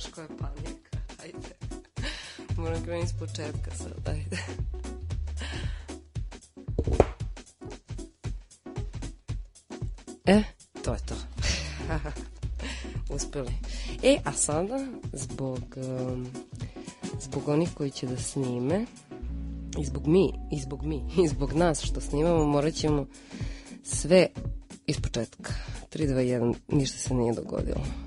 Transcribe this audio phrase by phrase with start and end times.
[0.00, 0.98] znaš je panika.
[1.22, 1.54] Ajde.
[2.62, 4.36] Moram krenuti iz početka sad, ajde.
[10.28, 10.42] E,
[10.82, 11.14] to je to.
[13.14, 13.52] Uspeli.
[14.02, 16.26] E, a sada, zbog, um,
[17.20, 18.86] zbog onih koji će da snime,
[19.78, 23.06] i zbog mi, i zbog mi, i zbog nas što snimamo, morat ćemo
[23.82, 24.26] sve
[24.86, 25.52] iz početka.
[25.92, 28.05] 3, 2, 1, ništa se nije dogodilo.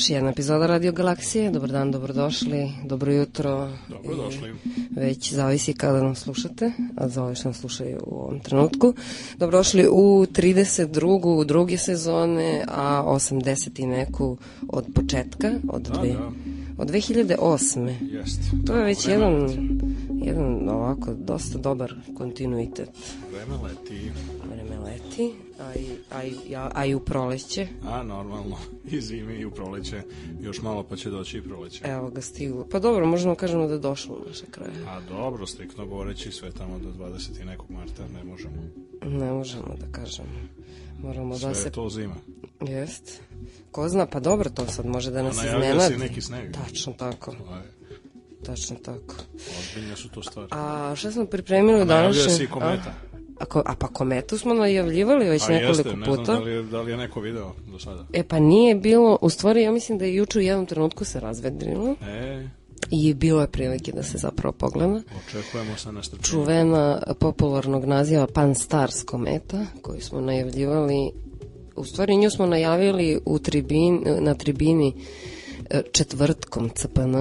[0.00, 1.50] Još jedna epizoda Radio Galaksije.
[1.50, 3.68] Dobar dan, dobrodošli, dobro jutro.
[3.88, 4.54] Dobrodošli.
[4.90, 8.94] Već zavisi kada nam slušate, a za ove što nam slušaju u ovom trenutku.
[9.38, 11.40] Dobrodošli u 32.
[11.40, 13.80] u druge sezone, a 80.
[13.80, 14.36] i neku
[14.68, 16.30] od početka, od, Da, dve, da.
[16.78, 17.94] od 2008.
[18.12, 18.40] Jest.
[18.66, 19.60] To je već jedan, leti.
[20.22, 22.90] jedan ovako dosta dobar kontinuitet.
[23.32, 24.10] Vreme leti.
[25.10, 27.68] Leti, a i, a i, a, a i u proleće.
[27.84, 28.56] A, normalno.
[28.90, 30.02] I zimi i u proleće.
[30.40, 31.84] Još malo pa će doći i proleće.
[31.84, 32.66] Evo ga stiglo.
[32.66, 34.72] Pa dobro, možemo kažemo da je došlo u naše kraje.
[34.86, 37.42] A dobro, striktno govoreći sve tamo do 20.
[37.42, 38.54] i nekog marta ne možemo.
[39.02, 40.28] Ne možemo da kažemo.
[40.98, 41.68] Moramo Sve da se...
[41.68, 42.14] je to zima.
[42.62, 43.20] Jest.
[43.70, 45.88] Ko zna, pa dobro, to sad može da nas Najavlja iznenadi.
[45.88, 46.52] se i neki sneg.
[46.54, 47.62] Tačno tako, To je-
[48.44, 49.14] tačno tako.
[49.60, 50.48] Ozbiljne su to stvari.
[50.50, 52.94] A šta smo pripremili u Najavlja se i kometa.
[53.04, 53.09] A,
[53.40, 56.24] a, ko- a pa kometu smo najavljivali već A nekoliko jeste, ne puta.
[56.24, 58.06] znam da li, je, da li je neko video do sada.
[58.12, 61.20] E pa nije bilo, u stvari ja mislim da je juče u jednom trenutku se
[61.20, 62.48] razvedrilo E,
[62.90, 65.00] i bilo je prilike da se zapravo pogleda.
[65.18, 66.24] očekujemo sa nestrpljenjem.
[66.24, 71.10] čuvena popularnog naziva Pan Stars kometa koju smo najavljivali
[71.76, 74.94] u stvari nju smo najavili u tribin, na tribini
[75.70, 77.14] e, četvrtkom CPN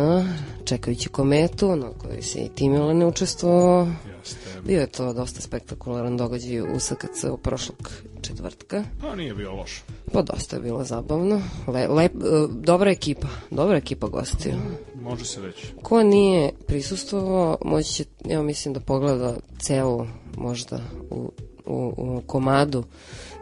[0.65, 3.87] čekajući kometu na kojoj se i ti Milane učestvovao
[4.35, 4.61] Jeste.
[4.65, 9.83] bio je to dosta spektakularan događaj u SKC u prošlog četvrtka Pa nije bio loš.
[10.13, 12.17] pa dosta je bilo zabavno Le, lep, e,
[12.51, 14.53] dobra ekipa dobra ekipa gostiju
[15.01, 15.67] Može se reći.
[15.81, 20.07] Ko nije prisustvovao, moći će, ja mislim da pogleda celu
[20.37, 21.31] možda u,
[21.65, 22.83] u, u komadu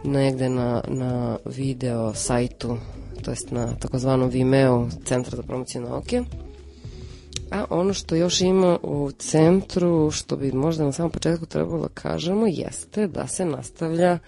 [0.04, 2.78] negde na, na video sajtu,
[3.22, 6.24] to jest na takozvanom Vimeo Centra za promociju nauke.
[7.52, 11.90] A ono što još ima u centru, što bi možda na samom početku trebalo da
[11.94, 14.20] kažemo, jeste da se nastavlja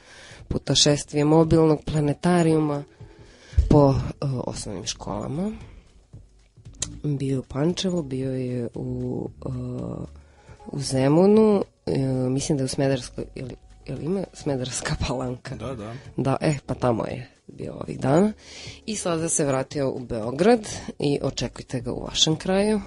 [0.48, 2.84] putašestvije mobilnog planetarijuma
[3.70, 5.51] po uh, osnovnim školama
[7.04, 9.54] bio je u Pančevu, bio je u, uh,
[10.68, 11.96] u Zemunu, uh,
[12.32, 15.56] mislim da je u Smederskoj, ili, ili ima Smederska palanka?
[15.56, 15.94] Da, da.
[16.18, 18.34] Da, e, pa tamo je bio ovih dana.
[18.86, 20.68] I sada se vratio u Beograd
[21.00, 22.82] i očekujte ga u vašem kraju.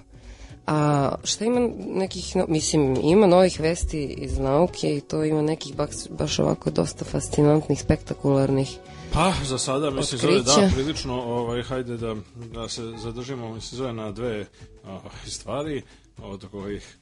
[0.73, 6.09] A šta ima nekih, mislim, ima novih vesti iz nauke i to ima nekih baš,
[6.19, 8.79] baš ovako dosta fascinantnih, spektakularnih.
[9.13, 12.17] Pa, za sada mi se zove da, prilično, ovaj, hajde da,
[12.55, 14.47] da se zadržimo, mi se zove na dve
[14.87, 15.83] ovaj, stvari,
[16.23, 16.97] od kojih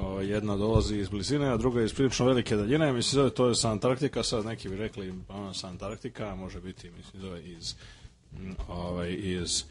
[0.00, 3.48] ovaj, jedna dolazi iz blizine, a druga iz prilično velike daljine, mi se zove, to
[3.48, 7.74] je sa Antarktika, sad neki bi rekli, ono, sa Antarktika, može biti, mislim, zove iz,
[8.68, 9.64] ovaj, iz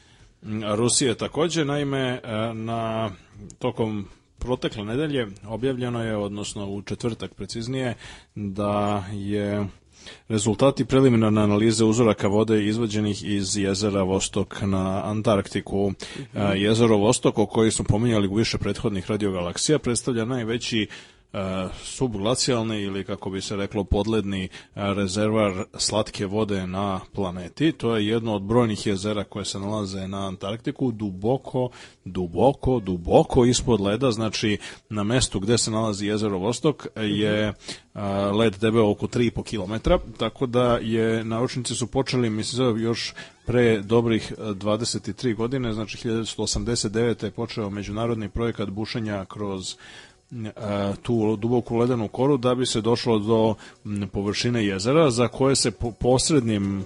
[0.76, 2.20] Rusije takođe, naime, e,
[2.54, 3.12] na
[3.60, 4.06] tokom
[4.40, 7.96] protekle nedelje objavljeno je, odnosno u četvrtak preciznije,
[8.36, 9.68] da je
[10.28, 15.94] Rezultati preliminarne analize uzoraka vode izvađenih iz jezera Vostok na Antarktiku.
[16.34, 20.88] E, Jezero Vostok, o koji smo pominjali u više prethodnih radiogalaksija, predstavlja najveći
[21.84, 27.72] subglacijalni ili kako bi se reklo podledni e, rezervar slatke vode na planeti.
[27.72, 31.70] To je jedno od brojnih jezera koje se nalaze na Antarktiku duboko,
[32.06, 34.58] duboko, duboko ispod leda, znači
[34.90, 37.54] na mestu gde se nalazi jezero Vostok je
[37.94, 43.14] a, led debeo oko 3,5 km, tako da je naučnici su počeli, mislim još
[43.46, 47.24] pre dobrih e, 23 godine, znači 1989.
[47.24, 49.76] je počeo međunarodni projekat bušenja kroz e,
[51.02, 53.56] tu duboku ledenu koru da bi se došlo do
[54.08, 56.84] površine jezera za koje se po- posrednim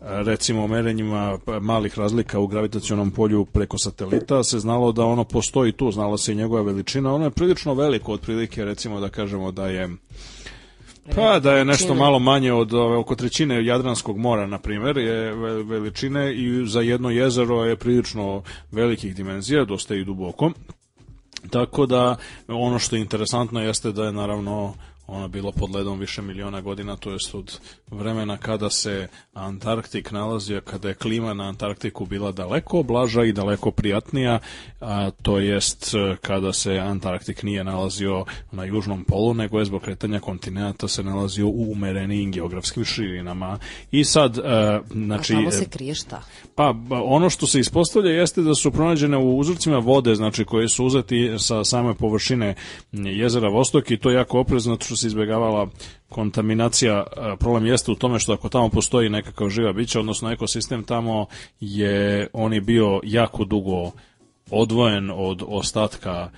[0.00, 5.90] recimo merenjima malih razlika u gravitacionom polju preko satelita se znalo da ono postoji tu,
[5.90, 9.88] znala se i njegova veličina, ono je prilično veliko otprilike recimo da kažemo da je
[11.16, 15.34] Pa da je nešto malo manje od ove, oko trećine Jadranskog mora, na primjer, je
[15.34, 20.50] ve- veličine i za jedno jezero je prilično velikih dimenzija, dosta i duboko.
[21.50, 22.16] Tako da
[22.48, 24.74] ono što je interesantno jeste da je naravno
[25.06, 27.58] ono bilo pod ledom više miliona godina, to jest od
[27.90, 33.70] vremena kada se Antarktik nalazio, kada je klima na Antarktiku bila daleko blaža i daleko
[33.70, 34.38] prijatnija,
[34.80, 39.82] a, to jest e, kada se Antarktik nije nalazio na južnom polu, nego je zbog
[39.82, 43.58] kretanja kontinenta se nalazio u umerenijim geografskim širinama.
[43.90, 45.32] I sad, e, znači...
[45.32, 46.22] A tamo se e, krije šta?
[46.54, 50.84] pa ono što se ispostavlja jeste da su pronađene u uzorcima vode, znači koje su
[50.84, 52.54] uzeti sa same površine
[52.92, 55.68] jezera Vostok i to je jako oprezno što se izbjegavala
[56.08, 57.04] kontaminacija.
[57.16, 61.26] A, Problem jeste u tome što ako tamo postoji nekakav živa bića, odnosno ekosistem tamo
[61.60, 63.90] je on je bio jako dugo
[64.50, 66.30] odvojen od ostatka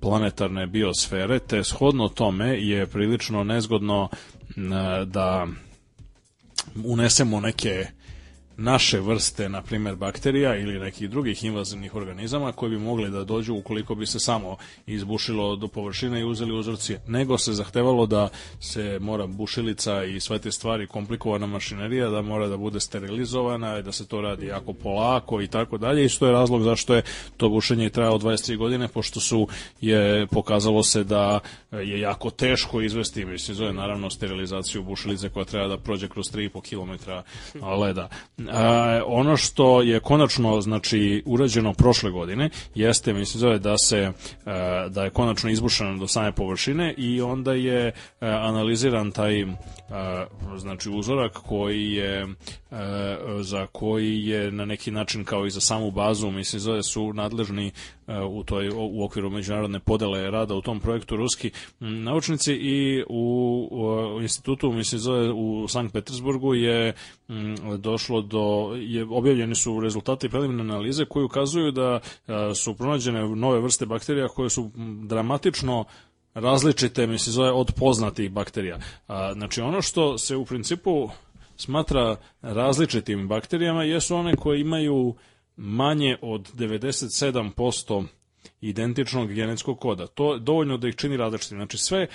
[0.00, 4.08] planetarne biosfere, te shodno tome je prilično nezgodno
[4.56, 4.70] m,
[5.06, 5.46] da
[6.84, 7.86] unesemo neke
[8.58, 13.54] naše vrste, na primjer bakterija ili nekih drugih invazivnih organizama koji bi mogli da dođu
[13.54, 18.28] ukoliko bi se samo izbušilo do površine i uzeli uzorci, nego se zahtevalo da
[18.60, 23.82] se mora bušilica i sve te stvari, komplikovana mašinerija, da mora da bude sterilizovana i
[23.82, 26.04] da se to radi jako polako i tako dalje.
[26.04, 27.02] Isto je razlog zašto je
[27.36, 29.48] to bušenje i trajalo 23 godine, pošto su
[29.80, 31.40] je pokazalo se da
[31.72, 36.60] je jako teško izvesti, mislim, zove naravno sterilizaciju bušilice koja treba da prođe kroz 3,5
[36.70, 37.10] km
[37.82, 38.08] leda.
[38.52, 44.12] A, ono što je konačno znači urađeno prošle godine jeste mislim zove da se
[44.46, 49.46] a, da je konačno izbušeno do same površine i onda je a, analiziran taj
[50.56, 52.26] znači uzorak koji je
[53.40, 57.72] za koji je na neki način kao i za samu bazu mislim zove su nadležni
[58.30, 61.50] u toj u okviru međunarodne podele rada u tom projektu ruski
[61.80, 63.68] naučnici i u,
[64.16, 66.92] u institutu mislim zove u Sankt Petersburgu je
[67.78, 73.60] došlo do je objavljeni su rezultati preliminarne analize koji ukazuju da a, su pronađene nove
[73.60, 74.70] vrste bakterija koje su
[75.02, 75.84] dramatično
[76.34, 78.78] različite, mislim, zove, od poznatih bakterija.
[79.32, 81.08] Znači, ono što se u principu
[81.56, 85.14] smatra različitim bakterijama jesu one koje imaju
[85.58, 88.06] manje od 97%
[88.60, 90.06] identičnog genetskog koda.
[90.06, 91.58] To je dovoljno da ih čini različitim.
[91.58, 92.06] Znači sve,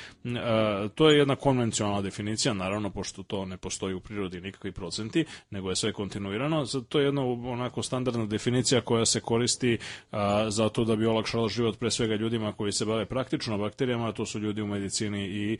[0.95, 5.69] to je jedna konvencionalna definicija, naravno, pošto to ne postoji u prirodi nikakvi procenti, nego
[5.69, 6.65] je sve kontinuirano.
[6.89, 9.77] To je jedna onako standardna definicija koja se koristi
[10.11, 10.17] uh,
[10.49, 14.39] zato da bi olakšala život pre svega ljudima koji se bave praktično bakterijama, to su
[14.39, 15.57] ljudi u medicini i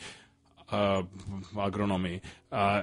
[1.56, 2.20] agronomiji.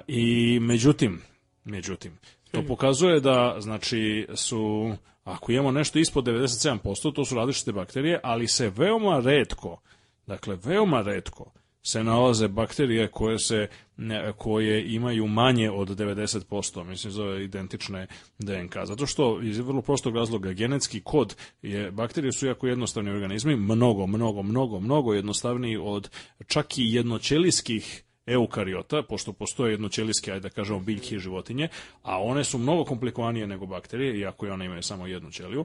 [0.06, 1.20] I međutim,
[1.64, 2.18] međutim,
[2.50, 4.92] to pokazuje da znači su
[5.24, 9.80] Ako imamo nešto ispod 97%, to su različite bakterije, ali se veoma redko,
[10.26, 11.52] dakle veoma redko,
[11.82, 13.68] se nalaze bakterije koje se
[14.36, 18.06] koje imaju manje od 90%, mislim zove identične
[18.38, 18.76] DNK.
[18.84, 24.06] Zato što iz vrlo prostog razloga genetski kod je bakterije su jako jednostavni organizmi, mnogo,
[24.06, 26.10] mnogo, mnogo, mnogo jednostavniji od
[26.46, 31.68] čak i jednoćelijskih eukariota, pošto postoje jednoćelijske, ajde da kažemo, biljke i životinje,
[32.02, 35.64] a one su mnogo komplikovanije nego bakterije, iako i one imaju samo jednu ćeliju.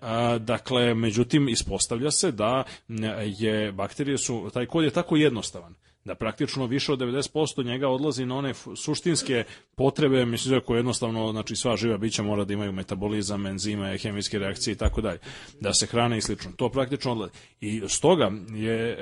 [0.00, 2.64] A, dakle, međutim, ispostavlja se da
[3.24, 8.26] je bakterije su, taj kod je tako jednostavan da praktično više od 90% njega odlazi
[8.26, 12.72] na one suštinske potrebe, mislim da koje jednostavno, znači sva živa bića mora da imaju
[12.72, 15.18] metabolizam, enzime, hemijske reakcije i tako dalje,
[15.60, 16.52] da se hrane i slično.
[16.56, 17.32] To praktično odlazi.
[17.60, 18.98] I stoga je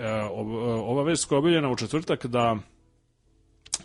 [0.84, 2.56] ova vest koja je u četvrtak da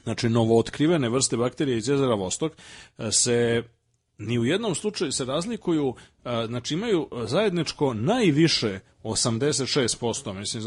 [0.06, 2.52] znači novootkrivene vrste bakterija iz jezera Vostok
[2.98, 3.64] e, se
[4.18, 5.96] ni u jednom slučaju se razlikuju,
[6.48, 10.64] znači imaju zajedničko najviše 86%, mislim,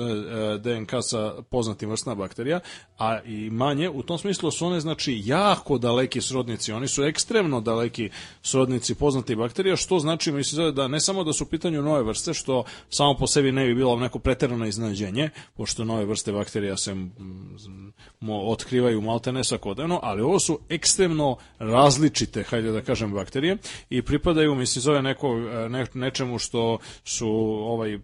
[0.60, 2.60] DNK sa poznatim vrstama bakterija,
[2.98, 7.60] a i manje, u tom smislu su one, znači, jako daleki srodnici, oni su ekstremno
[7.60, 8.10] daleki
[8.42, 12.34] srodnici poznatih bakterija, što znači, mislim, da ne samo da su u pitanju nove vrste,
[12.34, 16.94] što samo po sebi ne bi bilo neko preterano iznenađenje, pošto nove vrste bakterija se
[18.20, 23.56] mo, otkrivaju maltene svakodnevno, ali ovo su ekstremno različite, hajde da kažem, bakterije
[23.90, 25.28] i pripadaju, mislim, zove neko,
[25.68, 27.28] ne, nečemu što su
[27.66, 27.98] ovaj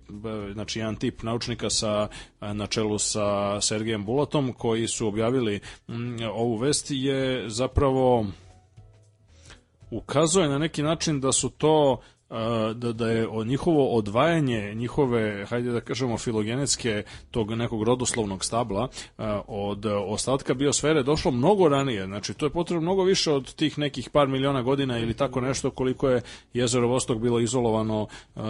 [0.52, 2.08] znači jedan tip naučnika sa,
[2.40, 8.26] na čelu sa Sergejem Bulatom koji su objavili mm, ovu vest je zapravo
[9.90, 12.00] ukazuje na neki način da su to
[12.74, 18.88] da, da je o njihovo odvajanje njihove, hajde da kažemo, filogenetske tog nekog rodoslovnog stabla
[19.46, 22.06] od ostatka biosfere došlo mnogo ranije.
[22.06, 25.70] Znači, to je potrebno mnogo više od tih nekih par miliona godina ili tako nešto
[25.70, 26.22] koliko je
[26.54, 28.06] jezero Vostok bilo izolovano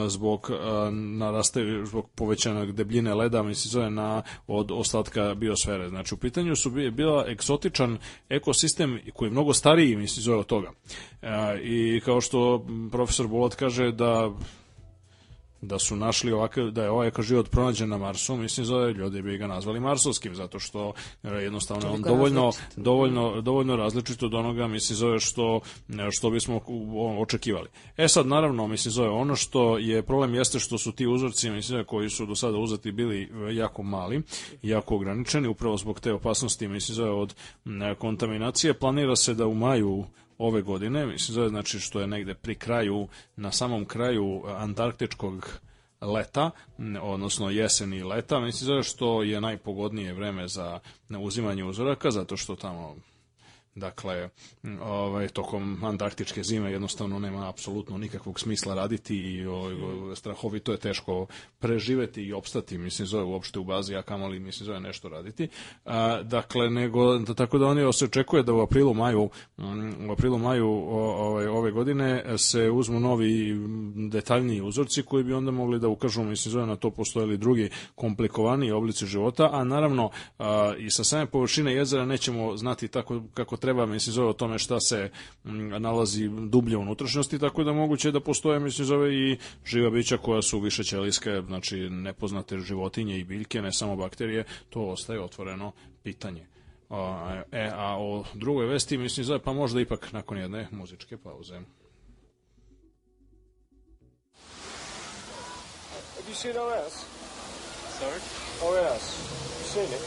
[0.07, 0.51] zbog
[0.93, 5.89] naraste, zbog povećanog debljine leda, mislim zove na od ostatka biosfere.
[5.89, 10.73] Znači, u pitanju su bila eksotičan ekosistem koji je mnogo stariji, mislim zove od toga.
[11.63, 14.31] I kao što profesor Bulat kaže da
[15.65, 19.39] da su našli ovakav, da je ovaj život pronađen na Marsu, mislim da ljudi bi
[19.39, 25.21] ga nazvali marsovskim, zato što jednostavno on dovoljno, dovoljno, dovoljno različit od onoga, mislim zove
[25.21, 25.61] što,
[26.11, 26.61] što bismo
[27.19, 27.69] očekivali.
[27.97, 31.85] E sad, naravno, mislim zove, ono što je problem jeste što su ti uzorci, mislim
[31.85, 34.23] koji su do sada uzeti bili jako mali,
[34.63, 37.35] jako ograničeni, upravo zbog te opasnosti, mislim zove, od
[37.99, 38.75] kontaminacije.
[38.75, 40.05] Planira se da u maju
[40.39, 45.59] ove godine, mislim znači što je negde pri kraju, na samom kraju antarktičkog
[46.01, 46.51] leta,
[47.03, 50.81] odnosno jeseni leta, mislim zove što je najpogodnije vreme za
[51.19, 52.97] uzimanje uzoraka, zato što tamo
[53.75, 54.29] Dakle,
[54.83, 59.75] ovaj, tokom antarktičke zime jednostavno nema apsolutno nikakvog smisla raditi i ovaj,
[60.17, 61.27] strahovito je teško
[61.59, 65.49] preživeti i opstati, mislim, zove uopšte u bazi, a kamoli, mislim, zove nešto raditi.
[65.85, 69.31] A, dakle, nego, da, tako da oni se očekuje da u aprilu, maju,
[70.09, 73.57] u aprilu, maju ovaj, ove godine se uzmu novi
[74.11, 77.71] detaljniji uzorci koji bi onda mogli da ukažu, mislim, zove na to postoje li drugi
[77.95, 83.57] komplikovaniji oblici života, a naravno a, i sa same površine jezera nećemo znati tako kako
[83.65, 85.11] treba, mislim, zove o tome šta se
[85.45, 90.19] m, nalazi dublje u unutrašnjosti, tako da moguće da postoje, mislim, zove i živa bića
[90.19, 95.73] koja su više ćelijske, znači nepoznate životinje i biljke, ne samo bakterije, to ostaje otvoreno
[96.03, 96.47] pitanje.
[96.91, 101.55] A, e, a o drugoj vesti, mislim, zove, pa možda ipak nakon jedne muzičke pauze.
[101.55, 101.65] Have
[106.29, 106.95] you seen OS?
[108.01, 108.21] Sorry?
[108.69, 109.05] OS.
[109.61, 110.05] You seen it?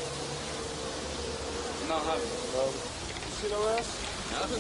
[1.89, 2.91] No, I haven't.
[2.91, 2.96] No.
[3.37, 3.85] Seen OS?
[4.31, 4.37] No.
[4.41, 4.57] Have you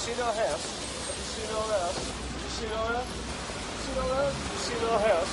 [0.00, 0.64] seen our house?
[1.04, 2.00] Have you seen our house?
[2.00, 3.20] Have you seen our house?
[3.84, 4.32] Seen our house?
[4.48, 5.32] You seen our house?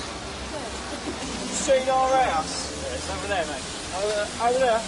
[1.40, 2.52] You seen our house?
[2.84, 3.64] Yeah, it's over there, mate.
[3.96, 4.28] Over there.
[4.44, 4.82] Over there.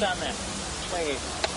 [0.00, 0.34] Down there.
[0.90, 1.49] Thank you.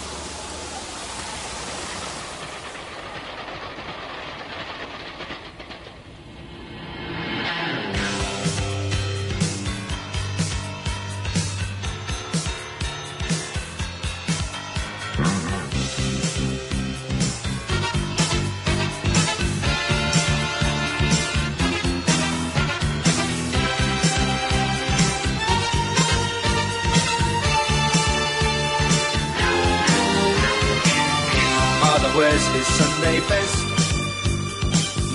[32.16, 33.58] Wears his Sunday best.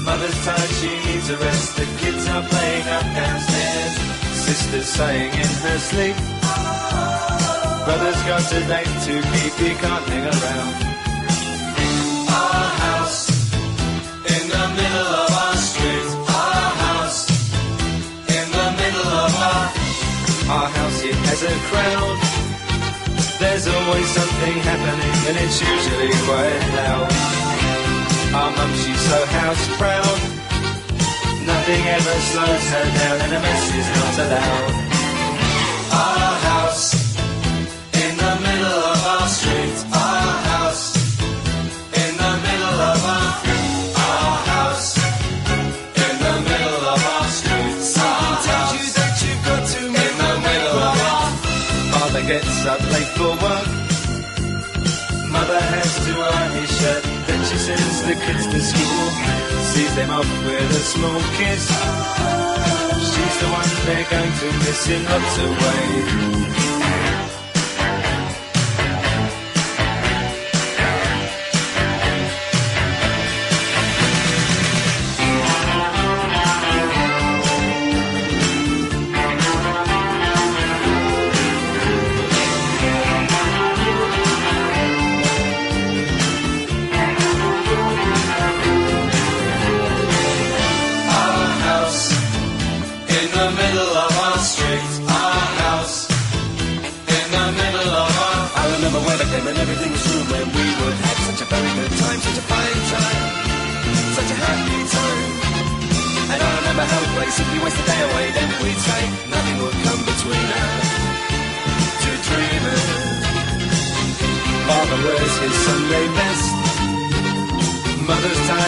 [0.05, 1.77] Mother's tired, she needs a rest.
[1.77, 3.95] The kids are playing up downstairs.
[4.47, 6.17] Sister's sighing in her sleep.
[7.85, 10.75] Brother's got a date to keep, he can't hang around.
[12.41, 13.31] Our house
[14.35, 16.09] in the middle of our street.
[16.43, 17.21] Our house
[18.37, 19.65] in the middle of our
[20.51, 21.03] our house.
[21.05, 22.28] It has a crowd.
[23.39, 27.07] There's always something happening and it's usually quite loud.
[28.35, 30.19] Our mum, she's so house proud.
[31.47, 34.75] Nothing ever slows her down and a mess is not allowed.
[36.03, 37.15] Our house
[37.95, 40.08] in the middle of our street.
[55.49, 57.03] Mother has to iron his.
[57.27, 59.09] Then she sends the kids to school.
[59.63, 61.65] Sees them off with a small kiss.
[63.01, 66.68] She's the one they're going to miss in lots of ways.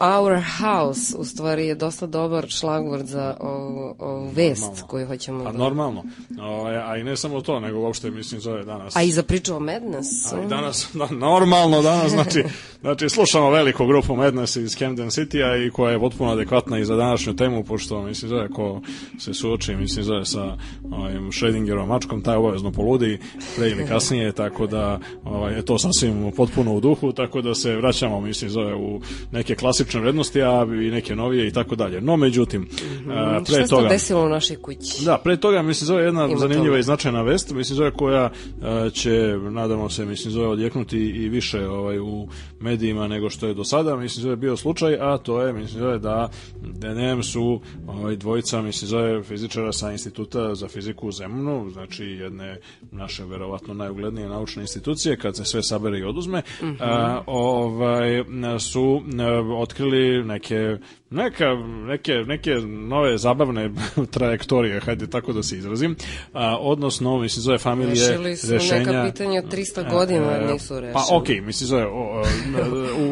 [0.00, 4.86] Our House u stvari je dosta dobar šlagvord za ovu, ovu vest Normalno.
[4.86, 5.58] koju hoćemo A da...
[5.58, 6.04] normalno.
[6.40, 8.96] O, a i ne samo to, nego uopšte, mislim, zove danas.
[8.96, 10.32] A i za priču o Madness.
[10.32, 12.44] A i danas, da, normalno danas, znači,
[12.80, 16.96] Znači, slušamo veliku grupu Madness iz Camden City-a i koja je potpuno adekvatna i za
[16.96, 18.80] današnju temu, pošto, mislim, zove, ko
[19.18, 20.56] se suoči, mislim, zove sa
[20.90, 23.18] ovim Schrödingerovom mačkom, taj obavezno poludi
[23.56, 27.76] pre ili kasnije, tako da ovaj, je to sasvim potpuno u duhu, tako da se
[27.76, 29.00] vraćamo, mislim, zove, u
[29.32, 32.00] neke klasične vrednosti, a i neke novije i tako dalje.
[32.00, 32.68] No, međutim,
[33.10, 33.88] a, Šta pre se to toga...
[33.88, 35.04] desilo u našoj kući?
[35.04, 36.78] Da, pre toga mislim zove jedna Ima zanimljiva toga.
[36.78, 38.30] i značajna vest, mislim zove koja
[38.62, 42.28] e, će nadamo se mislim zove odjeknuti i više ovaj u
[42.60, 45.98] medijima nego što je do sada, mislim zove bio slučaj, a to je mislim zove
[45.98, 46.28] da
[46.62, 52.60] DNM su ovaj dvojica mislim zove fizičara sa instituta za fiziku u Zemunu, znači jedne
[52.90, 56.42] naše verovatno najuglednije naučne institucije kad se sve sabere i oduzme,
[56.80, 58.24] a, ovaj
[58.58, 60.78] su e, otkrili neke
[61.10, 61.54] neka,
[61.86, 63.70] neke, neke nove zabavne
[64.14, 65.96] trajektorije, hajde tako da se izrazim,
[66.32, 68.78] a, odnosno, mislim, zove familije Rešili su rešenja...
[68.78, 70.92] neka pitanja od 300 godina, e, nisu rešili.
[70.92, 72.22] Pa okej, mislim, zove, o, o,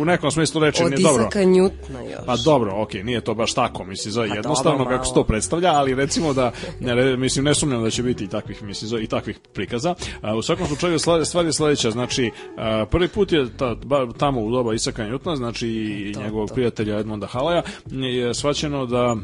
[0.00, 1.22] u nekom smislu reči, Od nije dobro.
[1.22, 2.26] Isaka Njutna još.
[2.26, 5.24] Pa dobro, okej, nije to baš tako, mislim, zove, Pa jednostavno dobro, kako se to
[5.24, 9.02] predstavlja, ali recimo da, ne, mislim, ne sumnjam da će biti i takvih, mislim, zove,
[9.02, 9.94] i takvih prikaza.
[10.22, 14.40] A, u svakom slučaju, stvar je sledeća, znači, a, prvi put je ta, ba, tamo
[14.40, 16.54] u doba Isaka Njutna, znači i To, njegovog to.
[16.56, 19.16] Prijatelja Edmonda Halaja, je shvaćeno da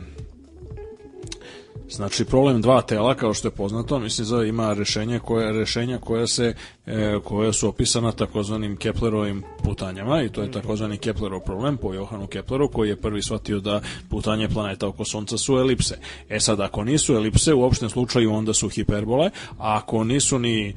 [1.92, 6.26] Znači problem dva tela kao što je poznato, mislim da ima rešenje koje rešenja koja
[6.26, 6.54] se
[6.86, 12.26] e, koja su opisana takozvanim Keplerovim putanjama i to je takozvani Keplerov problem po Johanu
[12.26, 15.98] Kepleru koji je prvi shvatio da putanje planeta oko sunca su elipse.
[16.28, 20.68] E sad ako nisu elipse u opštem slučaju onda su hiperbole, a ako nisu ni
[20.68, 20.74] e,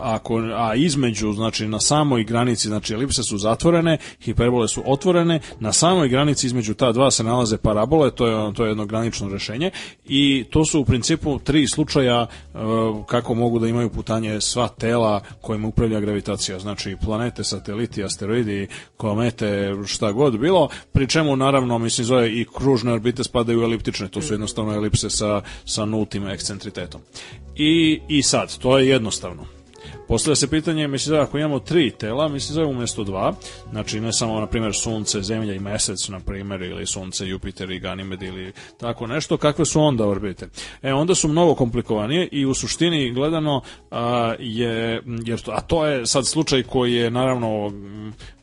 [0.00, 5.72] ako a između znači na samoj granici znači elipse su zatvorene, hiperbole su otvorene, na
[5.72, 9.70] samoj granici između ta dva se nalaze parabole, to je to je jedno granično rešenje
[10.04, 12.58] i to su u principu tri slučaja e,
[13.06, 19.74] kako mogu da imaju putanje sva tela kojima upravlja gravitacija, znači planete, sateliti, asteroidi, komete,
[19.86, 24.22] šta god bilo, pri čemu naravno mislim zove i kružne orbite spadaju u eliptične, to
[24.22, 27.00] su jednostavno elipse sa, sa nultim ekscentritetom.
[27.56, 29.57] I, I sad, to je jednostavno.
[30.08, 33.34] Postavlja se pitanje, mislim da ako imamo tri tela, mislim da umjesto dva,
[33.70, 37.78] znači ne samo, na primjer, sunce, zemlja i mesec, na primjer, ili sunce, Jupiter i
[37.78, 40.48] Ganimed ili tako nešto, kakve su onda orbite?
[40.82, 46.06] E, onda su mnogo komplikovanije i u suštini gledano a, je, jer a to je
[46.06, 47.72] sad slučaj koji je naravno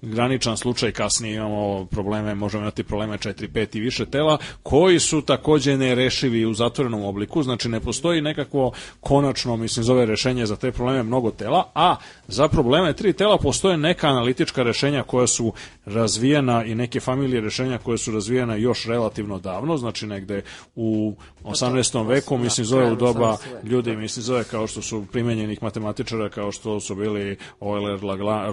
[0.05, 5.21] graničan slučaj, kasnije imamo probleme, možemo imati probleme 4, 5 i više tela, koji su
[5.21, 10.71] takođe nerešivi u zatvorenom obliku, znači ne postoji nekakvo konačno, mislim, zove rešenje za te
[10.71, 11.95] probleme mnogo tela, a
[12.27, 15.53] za probleme tri tela postoje neka analitička rešenja koja su
[15.85, 20.43] razvijena i neke familije rešenja koje su razvijena još relativno davno, znači negde
[20.75, 22.07] u 18.
[22.07, 23.53] veku, mislim, zove u doba 18.
[23.53, 28.03] veka, ljudi, mislim, zove kao što su primenjenih matematičara, kao što su bili Euler,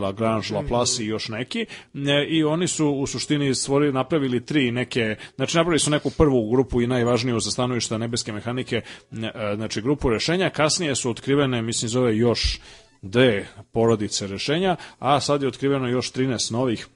[0.01, 1.42] Lagrange, Laplace i još neki,
[1.93, 6.51] ne, i oni su u suštini stvorili, napravili tri neke, znači napravili su neku prvu
[6.51, 11.63] grupu i najvažniju za stanovišta nebeske mehanike, ne, e, znači grupu rešenja, kasnije su otkrivene,
[11.63, 12.61] mislim, zove još
[13.03, 16.87] dve porodice rešenja, a sad je otkriveno još 13 novih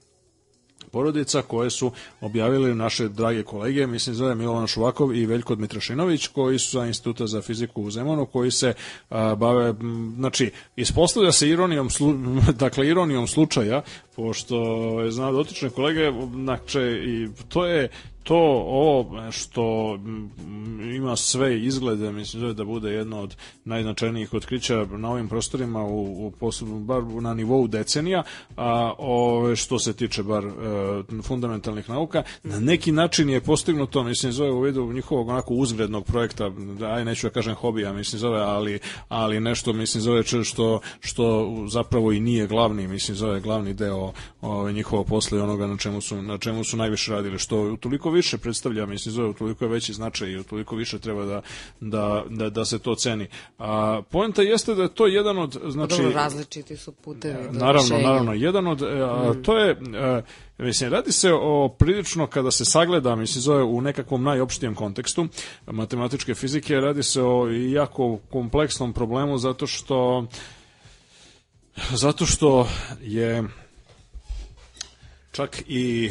[0.96, 6.58] porodica koje su objavili naše drage kolege, mislim zove Milovan Šuvakov i Veljko Dmitrašinović, koji
[6.58, 8.74] su za Instituta za fiziku u Zemunu, koji se
[9.10, 9.74] a, bave,
[10.16, 12.14] znači, ispostavlja se ironijom, slu,
[12.64, 13.82] dakle, ironijom slučaja,
[14.16, 14.56] pošto
[15.00, 17.88] je znao dotične kolege, znači, i to je
[18.26, 25.10] to ovo što mm, ima sve izglede, mislim da bude jedno od najznačajnijih otkrića na
[25.10, 28.22] ovim prostorima u, u posebno, bar na nivou decenija,
[28.56, 30.50] a ove, što se tiče bar e,
[31.22, 36.50] fundamentalnih nauka, na neki način je postignuto, mislim zove u vidu njihovog onako uzgrednog projekta,
[36.80, 42.12] aj neću da kažem hobija, mislim zove, ali, ali nešto mislim zove što, što zapravo
[42.12, 46.22] i nije glavni, mislim zove glavni deo ove, njihovog posla i onoga na čemu su,
[46.22, 50.28] na čemu su najviše radili, što toliko više predstavlja, mislim zove, toliko je veći značaj
[50.28, 51.42] i toliko više treba da,
[51.80, 53.28] da, da, da se to ceni.
[53.58, 57.44] A, poenta jeste da je to jedan od, znači, Dobro, različiti su putevi.
[57.52, 58.08] do Naravno, rešenja.
[58.08, 60.22] naravno, jedan od, e, a, to je, e,
[60.58, 65.26] mislim, radi se o prilično, kada se sagleda, mislim, zove u nekakvom najopštijem kontekstu
[65.66, 70.26] matematičke fizike, radi se o jako kompleksnom problemu zato što
[71.92, 72.68] zato što
[73.00, 73.44] je
[75.32, 76.10] čak i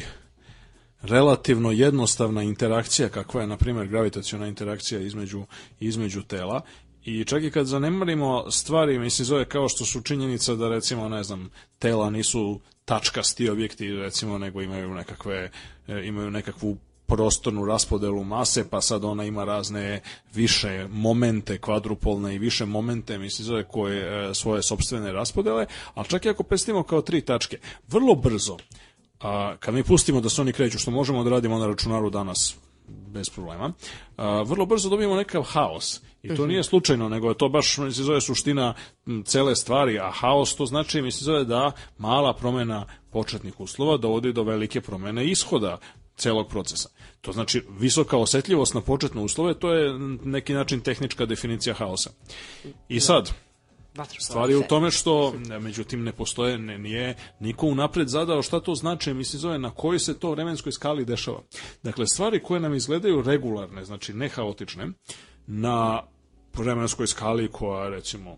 [1.08, 5.46] relativno jednostavna interakcija kakva je na primjer gravitaciona interakcija između
[5.80, 6.62] između tela.
[7.06, 11.24] I čak i kad zanemarimo stvari, mislim, zove kao što su činjenica da recimo, ne
[11.24, 15.52] znam, tela nisu tačkasti objekti, recimo, nego imaju nekakve,
[15.88, 20.02] e, imaju nekakvu prostornu raspodelu mase, pa sad ona ima razne
[20.34, 26.26] više momente kvadrupolne i više momente, mislim, zove koje e, svoje sobstvene raspodele, ali čak
[26.26, 28.58] i ako predstavimo kao tri tačke, vrlo brzo,
[29.20, 32.56] a, kad mi pustimo da se oni kreću, što možemo da radimo na računaru danas,
[32.88, 33.74] bez problema,
[34.18, 36.02] a, vrlo brzo dobijemo nekav haos.
[36.24, 38.74] I to nije slučajno, nego je to baš, mislim, zove suština
[39.26, 44.44] cele stvari, a haos to znači, mislim, zove da mala promena početnih uslova dovodi do
[44.44, 45.78] velike promene ishoda
[46.18, 46.90] celog procesa.
[47.22, 52.10] To znači visoka osetljivost na početne uslove, to je neki način tehnička definicija haosa.
[52.90, 53.32] I sad,
[54.20, 58.76] Stvar je u tome što, međutim, ne postoje, ne, nije niko unapred zadao šta to
[58.76, 61.42] znači, mislim, zove na kojoj se to vremenskoj skali dešava.
[61.84, 64.88] Dakle, stvari koje nam izgledaju regularne, znači ne haotične,
[65.48, 66.02] na
[66.58, 68.38] vremenskoj skali koja, recimo,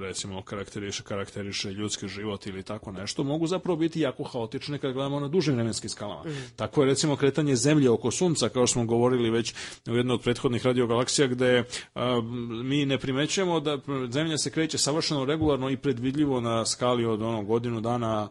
[0.00, 5.20] recimo karakteriše, karakteriše ljudski život ili tako nešto, mogu zapravo biti jako haotične kad gledamo
[5.20, 6.24] na dužim vremenskim skalama.
[6.56, 9.54] Tako je recimo kretanje zemlje oko sunca, kao što smo govorili već
[9.86, 12.20] u jednoj od prethodnih radiogalaksija, gde a,
[12.64, 13.78] mi ne primećujemo da
[14.10, 18.28] zemlja se kreće savršeno regularno i predvidljivo na skali od ono godinu dana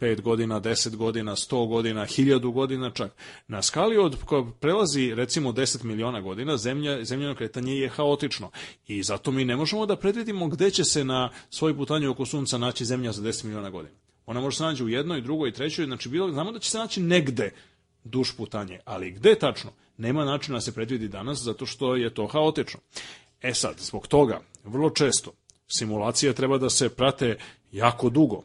[0.00, 3.12] 5 godina, 10 godina, 100 godina, 1000 godina čak.
[3.48, 8.50] Na skali od koja prelazi recimo 10 miliona godina, zemlja, zemljeno kretanje je haotično.
[8.86, 12.58] I zato mi ne možemo da predvidimo gde će se na svoj putanju oko sunca
[12.58, 13.96] naći zemlja za 10 miliona godina.
[14.26, 17.02] Ona može se naći u jednoj, drugoj, trećoj, znači bilo, znamo da će se naći
[17.02, 17.50] negde
[18.04, 19.70] duž putanje, ali gde tačno?
[19.96, 22.80] Nema načina da se predvidi danas zato što je to haotično.
[23.42, 25.32] E sad, zbog toga, vrlo često,
[25.68, 27.38] simulacije treba da se prate
[27.72, 28.42] jako dugo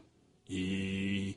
[0.52, 1.36] i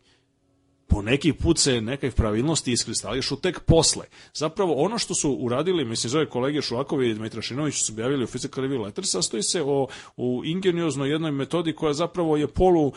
[0.95, 4.05] po neki put se neke pravilnosti iskristališu tek posle.
[4.33, 8.61] Zapravo ono što su uradili, mislim zove kolege Šulakovi i Dmitrašinović su objavili u Physical
[8.61, 12.91] Review Letters, sastoji se o, u ingeniozno jednoj metodi koja zapravo je polu,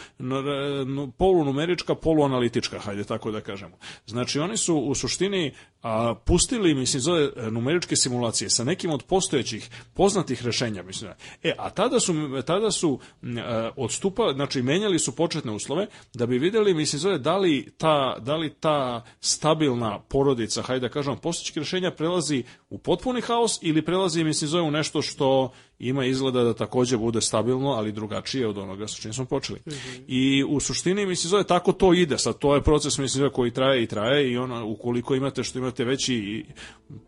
[1.19, 3.77] polunumerička, poluanalitička, hajde tako da kažemo.
[4.07, 9.71] Znači oni su u suštini a, pustili, mislim, zove numeričke simulacije sa nekim od postojećih
[9.95, 11.11] poznatih rešenja, mislim.
[11.43, 12.15] E, a tada su,
[12.47, 17.37] tada su a, odstupali, znači menjali su početne uslove da bi videli, mislim, zove da
[17.37, 17.88] li ta,
[18.21, 23.85] da li ta stabilna porodica, hajde da kažemo, postojećih rešenja prelazi u potpuni haos ili
[23.85, 28.59] prelazi, mislim, zove u nešto što ima izgleda da takođe bude stabilno, ali drugačije od
[28.59, 29.61] onoga sa čim smo počeli.
[30.07, 32.19] I u suštini, mislim, zove tako to ide.
[32.19, 35.59] Sad, to je proces, mislim, zove koji traje i traje i ono, ukoliko imate što
[35.59, 36.45] imate veći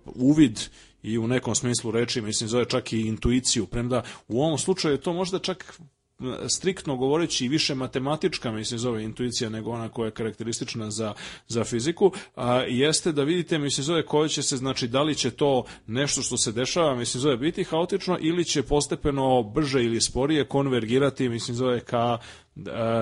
[0.05, 0.61] uvid
[1.03, 5.01] i u nekom smislu reči, mislim, zove čak i intuiciju, premda u ovom slučaju je
[5.01, 5.81] to možda čak
[6.49, 11.15] striktno govoreći više matematička mislim zove intuicija nego ona koja je karakteristična za,
[11.49, 15.31] za fiziku, a, jeste da vidite mislim zove koje će se, znači da li će
[15.31, 20.45] to nešto što se dešava mislim zove biti haotično ili će postepeno brže ili sporije
[20.45, 22.19] konvergirati mislim zove ka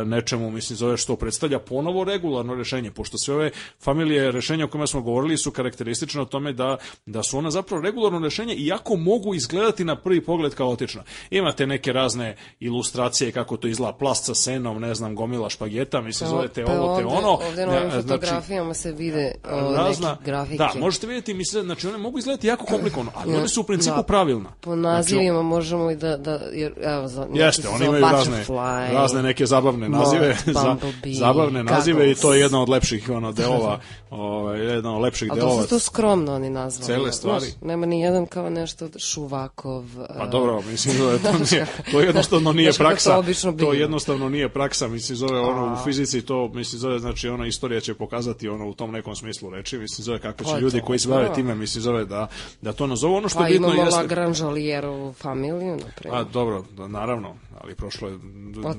[0.05, 4.87] nečemu, mislim, zove što predstavlja ponovo regularno rešenje, pošto sve ove familije rešenja o kojima
[4.87, 9.35] smo govorili su karakteristične o tome da, da su ona zapravo regularno rešenje, iako mogu
[9.35, 11.03] izgledati na prvi pogled kaotično.
[11.31, 16.31] Imate neke razne ilustracije kako to izgleda plast sa senom, ne znam, gomila špageta, mislim,
[16.31, 17.29] zovete pa ovo, te ono.
[17.29, 20.59] Ovde na ovim Ne, fotografijama se vide o, razna, neke grafike.
[20.59, 23.97] da, možete vidjeti, mislim, znači one mogu izgledati jako komplikovano, ali one su u principu
[23.97, 24.03] da.
[24.03, 24.51] pravilna.
[24.61, 28.45] Po nazivima možemo i da, da jer, evo, za, Jeste, oni za imaju razne,
[28.93, 30.77] razne neke zabavne moth, nazive, za,
[31.19, 32.41] zabavne nazive i to je goggles.
[32.41, 35.57] jedna od lepših ono delova, ovaj jedan od lepših A delova.
[35.57, 36.87] to su to skromno oni nazvali.
[36.87, 37.47] Cele znaš, stvari.
[37.63, 39.85] nema ni jedan kao nešto Šuvakov.
[40.19, 43.23] Pa dobro, mislim da je to nije, to jednostavno nije Znaš to praksa.
[43.43, 43.75] To biva.
[43.75, 47.95] jednostavno nije praksa, mislim zove ono u fizici to mislim zove znači ona istorija će
[47.95, 50.99] pokazati ono u tom nekom smislu reči, mislim zove kako će Pa ljudi to, koji
[50.99, 51.35] se bave da.
[51.35, 52.27] time mislim zove da
[52.61, 54.01] da to nazovu ono što Pa bitno imamo jeste.
[54.01, 56.25] Lagrange Jolijerovu familiju, na A primjer.
[56.33, 58.19] dobro, da, naravno, ali prošlo je,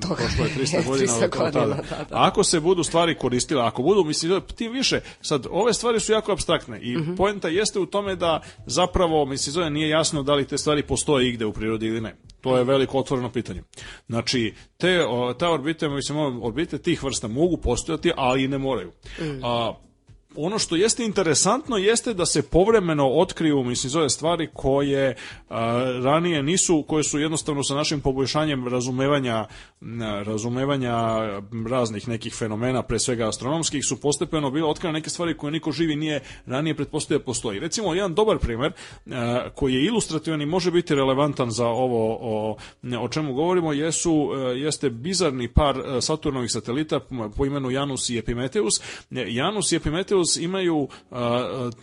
[0.00, 2.06] prošlo je 300 godina 300 od od godina, da, da.
[2.10, 6.32] Ako se budu stvari koristile, ako budu, mislim, tim više, sad, ove stvari su jako
[6.32, 7.14] abstraktne i Mhm.
[7.14, 11.28] poenta jeste u tome da zapravo, mislim, zove, nije jasno da li te stvari postoje
[11.28, 12.16] igde u prirodi ili ne.
[12.40, 13.62] To je veliko otvoreno pitanje.
[14.06, 18.92] Znači, te, o, ta orbite, mislim, orbite tih vrsta mogu postojati, ali i ne moraju.
[19.20, 19.44] Mm.
[19.44, 19.74] A,
[20.36, 25.16] ono što jeste interesantno jeste da se povremeno otkriju, mislim, zove stvari koje
[25.48, 29.46] a, ranije nisu, koje su jednostavno sa našim poboljšanjem razumevanja,
[30.24, 30.96] razumevanja
[31.70, 35.96] raznih nekih fenomena, pre svega astronomskih, su postepeno bile otkrene neke stvari koje niko živi
[35.96, 37.60] nije ranije pretpostavio da postoji.
[37.60, 38.72] Recimo, jedan dobar primer
[39.06, 42.56] a, koji je ilustrativan i može biti relevantan za ovo o,
[43.00, 47.00] o čemu govorimo, jesu, e, jeste bizarni par e, Saturnovih satelita
[47.36, 48.80] po imenu Janus i Epimetheus.
[49.10, 50.88] E, Janus i Epimetheus Epimetheus imaju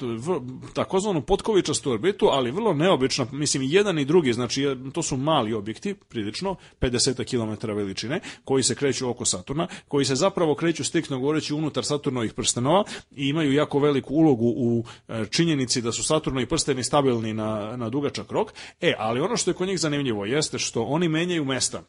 [0.01, 0.41] v-
[0.73, 5.95] takozvanu potkovičastu orbitu, ali vrlo neobična, mislim jedan i drugi, znači to su mali objekti,
[6.09, 11.53] prilično, 50 km veličine, koji se kreću oko Saturna, koji se zapravo kreću striktno govoreći
[11.53, 12.83] unutar Saturnovih prstenova
[13.15, 17.89] i imaju jako veliku ulogu u e, činjenici da su Saturnovi prsteni stabilni na, na
[17.89, 18.53] dugačak rok.
[18.81, 21.81] E, ali ono što je kod njih zanimljivo jeste što oni menjaju mesta.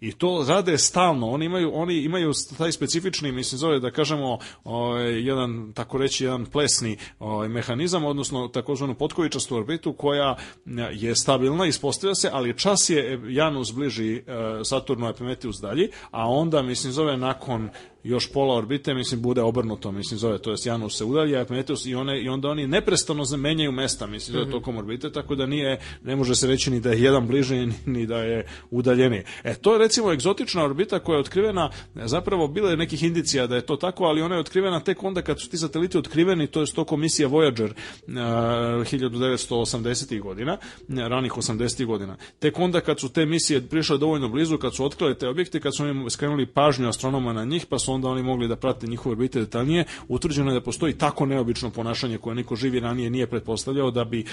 [0.00, 1.30] I to rade stalno.
[1.30, 6.46] Oni imaju, oni imaju taj specifični, mislim, zove da kažemo, ovaj, jedan, tako reći, jedan
[6.46, 12.90] plesni ovaj, mehanizam, odnosno takozvanu potkovičastu orbitu koja e, je stabilna, ispostavlja se, ali čas
[12.90, 14.22] je Janus bliži e,
[14.64, 17.68] Saturnu, Epimetheus dalji, a onda, mislim, zove nakon
[18.06, 21.94] još pola orbite, mislim, bude obrnuto, mislim, zove, to jest Janus se udalja, Epimetheus i,
[21.94, 26.16] one, i onda oni neprestano menjaju mesta, mislim, zove, tokom orbite, tako da nije, ne
[26.16, 29.22] može se reći ni da je jedan bliži, ni, da je udaljeniji.
[29.44, 33.56] E, to je recimo egzotična orbita koja je otkrivena, zapravo bilo je nekih indicija da
[33.56, 36.60] je to tako, ali ona je otkrivena tek onda kad su ti sateliti otkriveni, to
[36.60, 40.20] je to komisija Voyager uh, 1980.
[40.20, 41.86] godina, ranih 80.
[41.86, 42.16] godina.
[42.38, 45.76] Tek onda kad su te misije prišle dovoljno blizu, kad su otkrile te objekte, kad
[45.76, 49.12] su oni skrenuli pažnju astronoma na njih, pa su onda oni mogli da prate njihove
[49.12, 53.90] orbite detaljnije, utvrđeno je da postoji tako neobično ponašanje koje niko živi ranije nije pretpostavljao
[53.90, 54.24] da bi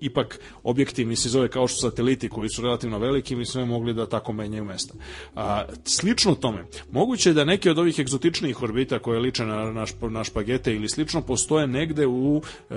[0.00, 4.06] ipak objekti, mislim, zove kao što sateliti koji su relativno veliki, mi sve mogli da
[4.06, 4.94] tako menjaju mesta.
[5.34, 9.90] A, slično tome, moguće je da neke od ovih egzotičnijih orbita koje liče na naš,
[10.10, 12.74] na špagete ili slično, postoje negde u, e,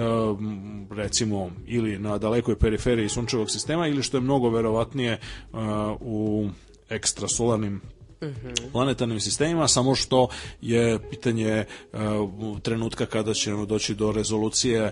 [0.90, 5.20] recimo, ili na dalekoj periferiji sunčevog sistema, ili što je mnogo verovatnije e,
[6.00, 6.50] u
[6.90, 7.82] ekstrasolarnim
[8.72, 10.28] planetarnim sistemima, samo što
[10.62, 12.00] je pitanje uh,
[12.62, 14.92] trenutka kada ćemo doći do rezolucije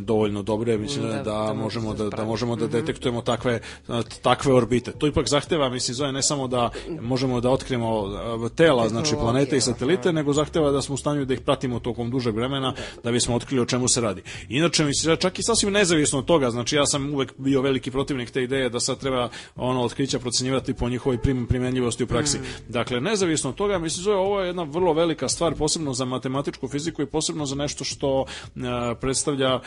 [0.00, 4.00] dovoljno dobre, mislim da, Da, da, da možemo da, da možemo da detektujemo takve uh,
[4.22, 4.92] takve orbite.
[4.92, 9.56] To ipak zahteva, mislim, zove ne samo da možemo da otkrijemo uh, tela, znači planete
[9.56, 13.12] i satelite, nego zahteva da smo u stanju da ih pratimo tokom dužeg vremena da
[13.12, 14.22] bismo otkrili o čemu se radi.
[14.48, 18.30] Inače, mislim, čak i sasvim nezavisno od toga, znači ja sam uvek bio veliki protivnik
[18.30, 22.38] te ideje da sad treba ono otkrića procenjivati po njihovoj prim, primenljivosti u praksi.
[22.68, 26.68] Dakle, nezavisno od toga, mislim, zove, ovo je jedna vrlo velika stvar, posebno za matematičku
[26.68, 28.24] fiziku i posebno za nešto što
[28.56, 28.60] e,
[29.00, 29.60] predstavlja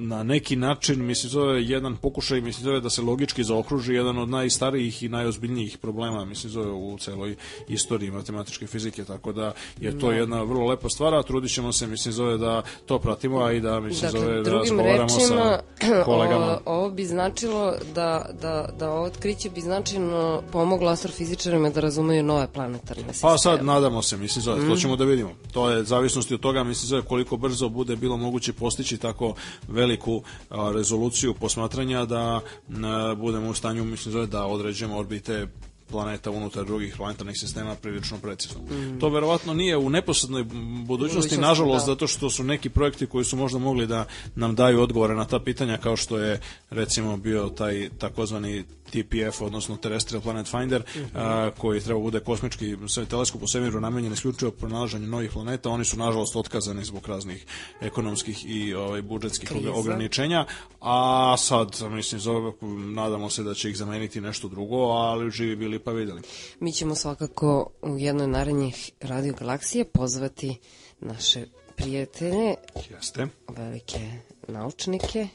[0.00, 4.28] na neki način, mislim, zove jedan pokušaj, mislim, zove da se logički zaokruži jedan od
[4.28, 7.36] najstarijih i najozbiljnijih problema, mislim, zove u celoj
[7.68, 11.86] istoriji matematičke fizike, tako da je to jedna vrlo lepa stvar, a trudit ćemo se,
[11.86, 15.58] mislim, zove da to pratimo, a i da, mislim, zove Dakle, da drugim razgovaramo rečima,
[15.98, 16.46] sa kolegama.
[16.66, 22.22] o- ovo bi značilo da, da, da ovo otkriće bi značajno pomoglo astrofizičarima da razumeju
[22.22, 23.32] nove planetarne sisteme.
[23.32, 25.30] Pa sad nadamo se, mislim zove, to ćemo da vidimo.
[25.52, 29.34] To je zavisnosti od toga, mislim zove koliko brzo bude bilo moguće postići tako
[29.68, 32.40] veliku a, rezoluciju posmatranja da
[32.84, 35.46] a, budemo u stanju, mislim zove, da određujemo orbite
[35.90, 38.60] planeta unutar drugih planetarnih sistema prilično precizno.
[39.00, 41.92] To verovatno nije u neposrednoj budućnosti, Budućnosti, nažalost, da.
[41.92, 45.38] zato što su neki projekti koji su možda mogli da nam daju odgovore na ta
[45.38, 50.82] pitanja, kao što je recimo bio taj takozvani TPF, odnosno Terrestrial Planet Finder,
[51.14, 52.76] a, koji treba bude kosmički
[53.10, 57.46] teleskop u svemiru namenjen isključivo pronalaženju novih planeta, oni su nažalost otkazani zbog raznih
[57.80, 59.72] ekonomskih i ovaj, budžetskih Kriza.
[59.72, 60.46] ograničenja,
[60.80, 62.52] a sad, mislim, zove,
[62.94, 66.22] nadamo se da će ih zameniti nešto drugo, ali živi bili pa videli.
[66.60, 70.58] Mi ćemo svakako u jednoj narednih radio galaksije pozvati
[71.00, 72.54] naše prijatelje,
[72.90, 73.26] Jeste.
[73.48, 74.10] velike
[74.48, 75.28] naučnike,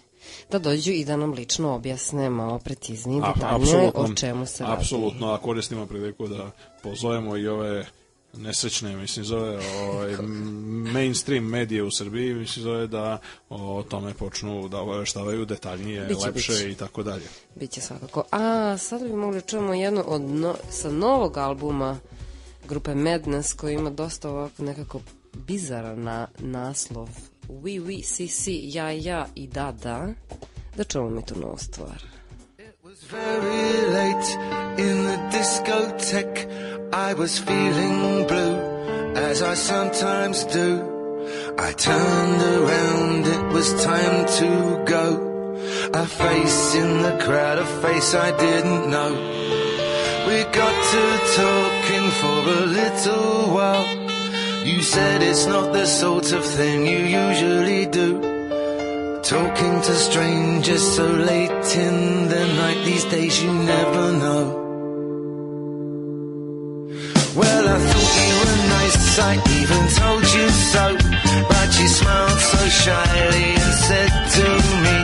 [0.51, 4.75] da dođu i da nam lično objasne malo preciznije detaljnije o čemu se radi.
[4.77, 6.51] Apsolutno, a koristimo priliku da
[6.83, 7.85] pozovemo i ove
[8.37, 10.17] nesrećne, mislim, zove ovaj,
[10.93, 13.17] mainstream medije u Srbiji, mislim, zove da
[13.49, 16.71] o tome počnu da obaveštavaju detaljnije, Biće, lepše biće.
[16.71, 17.25] i tako dalje.
[17.55, 18.23] Biće svakako.
[18.31, 21.99] A sad bi mogli da čujemo jednu od no, sa novog albuma
[22.67, 25.01] grupe Madness koji ima dosta ovako nekako
[25.33, 27.09] bizaran na, naslov
[27.49, 30.07] We, we, si, si, ja, ja i da, da.
[30.75, 32.15] Da čujemo mi tu novu stvar.
[32.95, 34.29] was very late
[34.77, 36.47] in the discotheque.
[36.93, 38.55] I was feeling blue,
[39.15, 40.69] as I sometimes do.
[41.57, 45.07] I turned around, it was time to go.
[45.93, 49.13] A face in the crowd, a face I didn't know.
[50.27, 51.03] We got to
[51.41, 54.04] talking for a little while.
[54.65, 58.19] You said it's not the sort of thing you usually do.
[59.21, 64.43] Talking to strangers so late in the night these days you never know.
[67.35, 70.85] Well, I thought you were nice, I even told you so.
[71.47, 74.47] But you smiled so shyly and said to
[74.83, 74.97] me,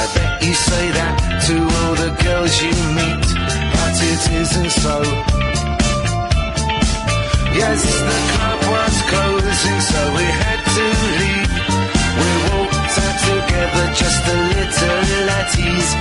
[0.00, 1.16] I bet you say that
[1.46, 3.28] to all the girls you meet,
[3.76, 5.27] but it isn't so.
[7.54, 10.84] Yes, the club was closing, so we had to
[11.18, 11.52] leave.
[12.18, 15.92] We walked out together, just a little at ease.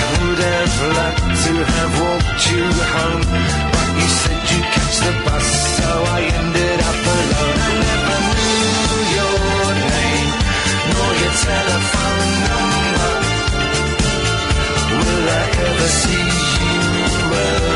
[0.00, 2.64] I would have liked to have walked you
[2.96, 3.24] home,
[3.72, 5.46] but you said you'd catch the bus,
[5.78, 7.58] so I ended up alone.
[7.66, 10.30] I never knew your name,
[10.90, 13.12] nor your telephone number.
[15.00, 16.28] Will I ever see
[16.58, 16.74] you
[17.30, 17.75] again?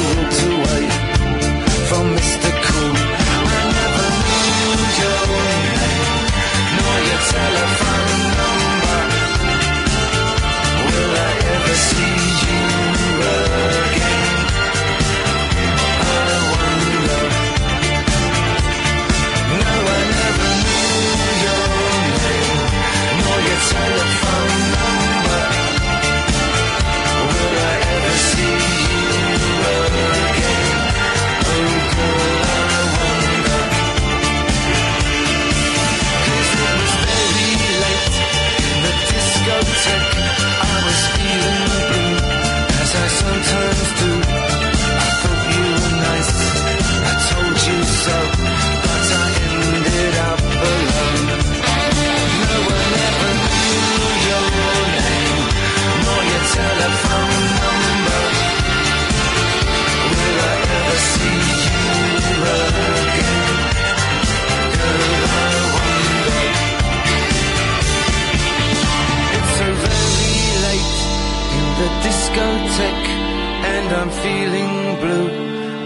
[74.23, 75.29] feeling blue,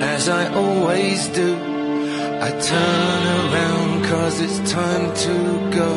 [0.02, 1.50] as I always do.
[2.48, 5.36] I turn around cause it's time to
[5.78, 5.92] go.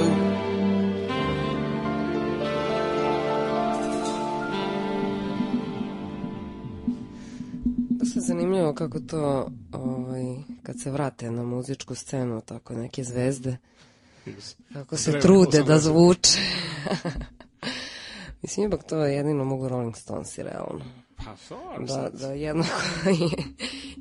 [7.91, 13.57] Dosta zanimljivo kako to, ovaj, kad se vrate na muzičku scenu, tako neke zvezde,
[14.73, 15.83] kako se Drevnih trude da 80-ih.
[15.83, 16.39] zvuče.
[18.43, 21.08] Mislim, ipak to jedino mogu Rolling Stonesi, realno.
[21.25, 22.81] Pa, sorry, Da, da jednako,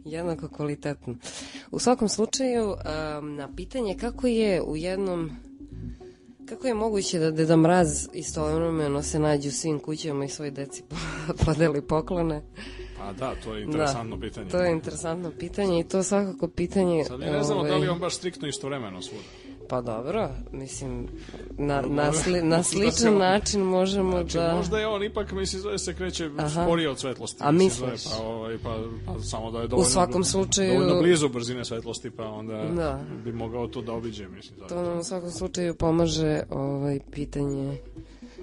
[0.05, 1.15] jednako kvalitetno.
[1.71, 5.31] U svakom slučaju, um, na pitanje kako je u jednom
[6.49, 10.83] Kako je moguće da Deda Mraz istovremeno se nađe u svim kućama i svoj deci
[11.45, 12.41] podeli poklone?
[12.97, 14.49] Pa da, to je interesantno pitanje.
[14.49, 17.03] To je interesantno pitanje i to svakako pitanje...
[17.05, 19.23] Sad ne znamo ovaj, da li je on baš striktno istovremeno svuda.
[19.69, 21.07] Pa dobro, mislim,
[21.49, 24.55] na, na, sli, na da se sličan on- način možemo Znači, da...
[24.55, 26.49] možda je on ipak, mislim, zove se kreće Aha.
[26.63, 27.37] sporije od svetlosti.
[27.39, 28.11] A mislim, misliš?
[28.11, 32.09] Zove, pa, ovaj, pa, pa samo da je dovoljno, svakom slučaju- dovoljno blizu brzine svetlosti,
[32.09, 32.99] pa onda Da.
[33.17, 34.59] bi mogao to da obiđe, mislim.
[34.59, 34.75] Zato.
[34.75, 37.77] To nam u svakom slučaju pomaže ovaj, pitanje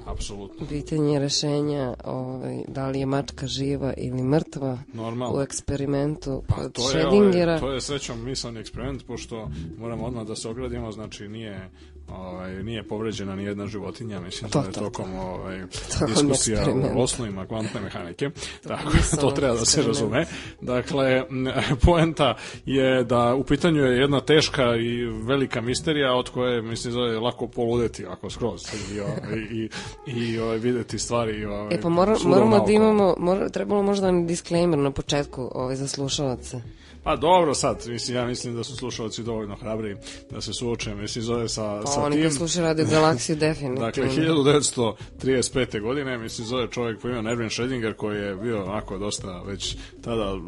[0.07, 0.67] Apsolutno.
[0.67, 5.39] pitanje rešenja ovaj, da li je mačka živa ili mrtva Normalno.
[5.39, 7.49] u eksperimentu Pa to je, Schrödingera.
[7.49, 9.49] ovaj, to je srećom misalni eksperiment, pošto
[9.79, 11.71] moramo odmah da se ogradimo, znači nije
[12.09, 15.63] ovaj, nije povređena ni jedna životinja, mislim To, da je to, tokom ovaj,
[15.99, 16.65] Tokom diskusija
[16.97, 18.31] o osnovima kvantne mehanike.
[18.63, 20.27] Tako, misaonog to treba da se razume.
[20.61, 21.25] Dakle,
[21.87, 22.35] poenta
[22.67, 27.47] je da u pitanju je jedna teška i velika misterija od koje, mislim, zove lako
[27.47, 28.63] poludeti ako skroz
[28.95, 29.69] i, ovaj, i,
[30.07, 34.79] i ovaj, videti stvari ovaj, E pa mora, moramo da imamo, mora, trebalo možda disclaimer
[34.79, 36.61] na početku ovaj, za slušalce.
[37.05, 39.97] Pa dobro sad, mislim, ja mislim da su slušalci dovoljno hrabri
[40.31, 42.25] da se suoče, mislim, zove sa, Pa sa oni tim.
[42.25, 43.81] kad slušaju Radio Galaksiju definitivno.
[43.81, 45.81] Dakle, 1935.
[45.81, 50.35] godine, mislim, zove čovjek po imenu Erwin Schrödinger, koji je bio onako dosta već tada
[50.35, 50.41] uh,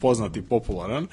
[0.00, 1.06] poznat i popularan,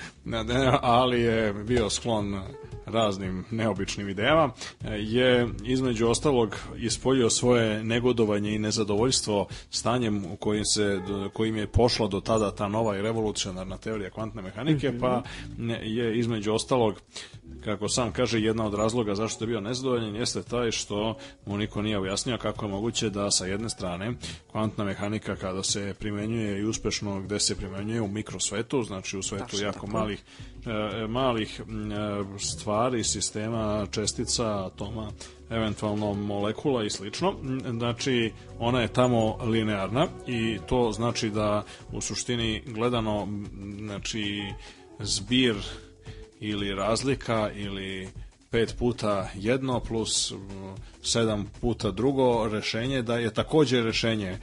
[0.82, 2.42] ali je bio sklon
[2.86, 4.52] raznim neobičnim idejama,
[4.84, 11.02] e, je između ostalog ispoljio svoje negodovanje i nezadovoljstvo stanjem u kojim, se,
[11.34, 15.24] kojim je pošla do tada ta nova i revolucionarna teorija kvantne mehanike, pa
[15.84, 17.02] je između ostalog
[17.64, 21.82] kako sam kaže, jedna od razloga zašto je bio nezadovoljan jeste taj što mu niko
[21.82, 24.14] nije objasnio kako je moguće da sa jedne strane
[24.52, 29.44] kvantna mehanika kada se primenjuje i uspešno gde se primenjuje u mikrosvetu, znači u svetu
[29.44, 29.88] Tačno jako tako.
[29.88, 30.24] malih
[31.08, 31.96] malih m, e,
[32.40, 35.12] stvari, sistema, čestica, atoma,
[35.50, 37.34] eventualno molekula i slično.
[37.78, 43.28] Znači, ona je tamo linearna i to znači da u suštini gledano,
[43.78, 44.44] znači,
[45.00, 45.56] zbir
[46.40, 48.10] ili razlika ili
[48.50, 50.38] pet puta jedno plus mm,
[51.04, 54.38] sedam puta drugo rešenje da je takođe rešenje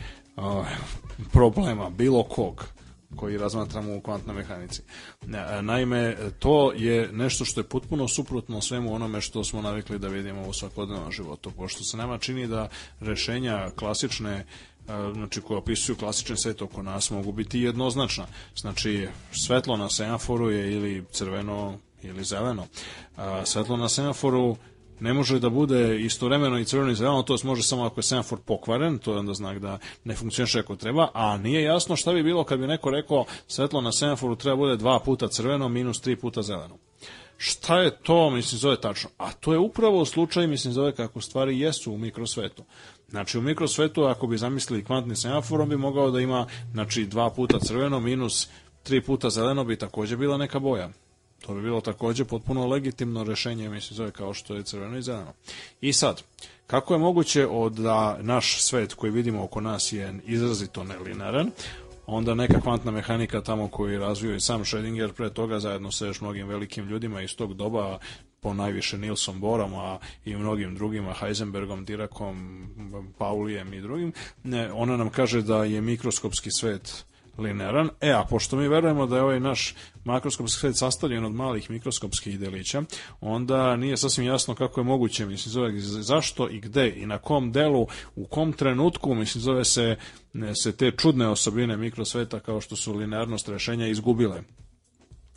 [1.33, 2.80] problema bilo kog
[3.17, 4.83] koji razmatramo u kvantnoj mehanici.
[5.23, 10.09] E, Naime, to je nešto što je potpuno suprotno svemu onome što smo navikli da
[10.09, 12.69] vidimo u svakodnevnom životu, pošto se nama čini da
[13.01, 14.45] rešenja klasične e,
[15.15, 18.27] znači koje opisuju klasičan svet oko nas mogu biti jednoznačna.
[18.57, 22.67] Znači, svetlo na semaforu je ili crveno ili zeleno.
[23.45, 24.57] Svetlo na semaforu
[25.01, 28.39] ne može da bude istovremeno i crveno i zeleno, to može samo ako je semafor
[28.47, 32.23] pokvaren, to je onda znak da ne funkcioniše ako treba, a nije jasno šta bi
[32.23, 36.17] bilo kad bi neko rekao svetlo na semaforu treba bude dva puta crveno minus tri
[36.17, 36.79] puta zeleno.
[37.43, 39.11] Šta je to, mislim, zove tačno?
[39.19, 42.65] A to je upravo slučaj, mislim, zove kako stvari jesu u mikrosvetu.
[43.09, 47.31] Znači, u mikrosvetu, ako bi zamislili kvantni semafor, on bi mogao da ima, znači, dva
[47.31, 48.49] puta crveno minus
[48.83, 50.91] tri puta zeleno bi takođe bila neka boja.
[51.47, 55.33] To bi bilo takođe potpuno legitimno rešenje, mislim, zove kao što je crveno i zeleno.
[55.81, 56.23] I sad,
[56.67, 61.51] kako je moguće od da naš svet koji vidimo oko nas je izrazito nelinaran,
[62.07, 66.07] onda neka kvantna mehanika tamo koju je razvio i sam Schrödinger pre toga zajedno sa
[66.07, 67.99] još mnogim velikim ljudima iz tog doba
[68.41, 72.67] po najviše Nilsom Borom, a i mnogim drugima, Heisenbergom, Dirakom,
[73.19, 74.13] Paulijem i drugim,
[74.45, 77.05] ne, ona nam kaže da je mikroskopski svet
[77.39, 77.91] linearan.
[78.01, 79.75] E, a pošto mi verujemo da je ovaj naš
[80.05, 82.83] makroskopski svet sastavljen od malih mikroskopskih delića,
[83.21, 87.53] onda nije sasvim jasno kako je moguće, mislim, zove zašto i gde i na kom
[87.53, 89.97] delu, u kom trenutku, mislim, zove se,
[90.63, 94.43] se te čudne osobine mikrosveta kao što su linearnost rešenja izgubile.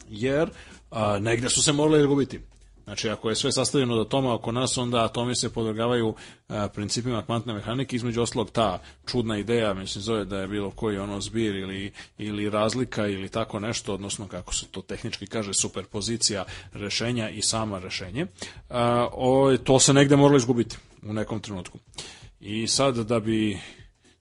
[0.09, 0.49] Jer
[0.91, 2.39] a, negde su se morale izgubiti.
[2.83, 6.15] Znači, ako je sve sastavljeno od atoma oko nas, onda atomi se podvrgavaju
[6.47, 10.97] a, principima kvantne mehanike, između oslog ta čudna ideja, mislim, zove da je bilo koji
[10.97, 16.45] ono zbir ili, ili razlika ili tako nešto, odnosno kako se to tehnički kaže, superpozicija
[16.73, 18.27] rešenja i sama rešenje,
[18.69, 21.79] a, o, to se negde moralo izgubiti u nekom trenutku.
[22.39, 23.59] I sad da bi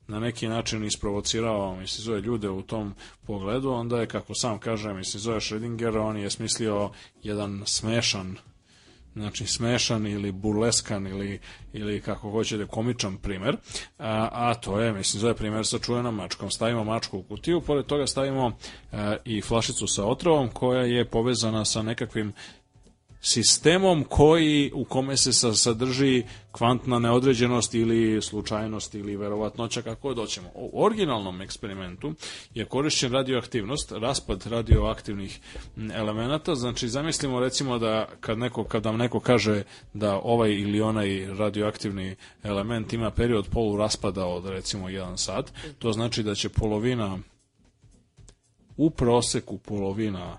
[0.06, 2.94] na neki način isprovocirao, mislim, zove ljude u tom
[3.26, 6.90] pogledu, onda je, kako sam kaže, mislim, zove Schrödinger, on je smislio
[7.22, 8.36] jedan smešan
[9.14, 11.38] znači smešan ili burleskan ili,
[11.72, 13.56] ili kako hoćete komičan primer,
[13.98, 16.50] a, a to je, mislim, zove primer sa čuvenom mačkom.
[16.50, 18.52] Stavimo mačku u kutiju, pored toga stavimo
[18.92, 22.32] a, i flašicu sa otrovom koja je povezana sa nekakvim
[23.24, 30.48] sistemom koji u kome se sa- sadrži kvantna neodređenost ili slučajnost ili verovatnoća kako doćemo.
[30.54, 32.14] U originalnom eksperimentu
[32.54, 35.40] je korišćen radioaktivnost, raspad radioaktivnih
[35.94, 39.62] elemenata, znači zamislimo recimo da kad neko kad nam neko kaže
[39.94, 45.92] da ovaj ili onaj radioaktivni element ima period polu raspada od recimo 1 sat, to
[45.92, 47.18] znači da će polovina
[48.76, 50.38] u proseku polovina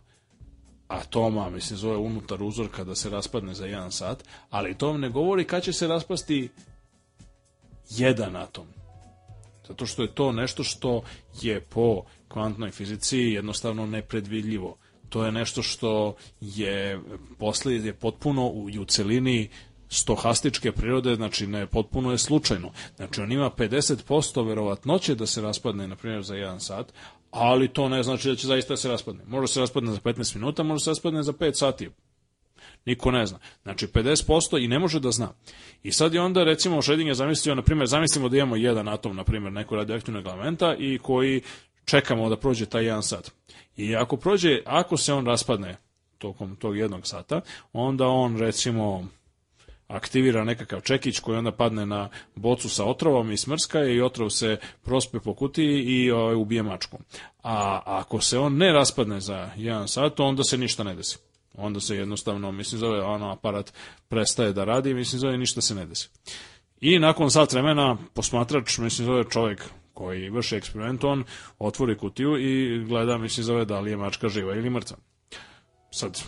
[0.93, 5.09] atoma, mislim, zove unutar uzorka da se raspadne za jedan sat, ali to vam ne
[5.09, 6.49] govori kad će se raspasti
[7.89, 8.67] jedan atom.
[9.67, 11.01] Zato što je to nešto što
[11.41, 14.77] je po kvantnoj fizici jednostavno nepredvidljivo.
[15.09, 16.99] To je nešto što je
[17.39, 19.49] posle je potpuno u, u celini
[19.89, 22.71] stohastičke prirode, znači ne potpuno je slučajno.
[22.95, 26.93] Znači on ima 50% verovatnoće da se raspadne na primjer za jedan sat,
[27.33, 29.23] ali to ne znači da će zaista se raspadne.
[29.27, 31.89] Može se raspadne za 15 minuta, može se raspadne za 5 sati.
[32.85, 33.39] Niko ne zna.
[33.63, 35.33] Znači 50% i ne može da zna.
[35.83, 39.23] I sad je onda recimo Schrödinger zamislio, na primjer, zamislimo da imamo jedan atom, na
[39.23, 41.41] primjer, neko radioaktivnog elementa i koji
[41.85, 43.31] čekamo da prođe taj jedan sat.
[43.77, 45.77] I ako prođe, ako se on raspadne
[46.17, 47.41] tokom tog jednog sata,
[47.73, 49.07] onda on recimo
[49.93, 54.29] aktivira nekakav čekić koji onda padne na bocu sa otrovom i smrska je i otrov
[54.29, 56.97] se prospe po kutiji i ovaj, ubije mačku.
[57.43, 61.17] A ako se on ne raspadne za jedan sat, onda se ništa ne desi.
[61.53, 63.73] Onda se jednostavno, mislim, zove ono aparat
[64.07, 66.09] prestaje da radi, mislim, zove ništa se ne desi.
[66.81, 69.63] I nakon sat vremena posmatrač, mislim, zove čovjek
[69.93, 71.23] koji vrši eksperiment, on
[71.59, 74.97] otvori kutiju i gleda, mislim, zove da li je mačka živa ili mrtva.
[75.91, 76.21] Sad,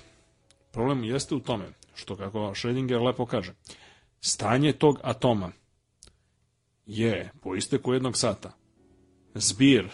[0.71, 3.53] problem jeste u tome što, kako Schrödinger lepo kaže,
[4.21, 5.51] stanje tog atoma
[6.85, 8.51] je po isteku jednog sata
[9.35, 9.89] zbir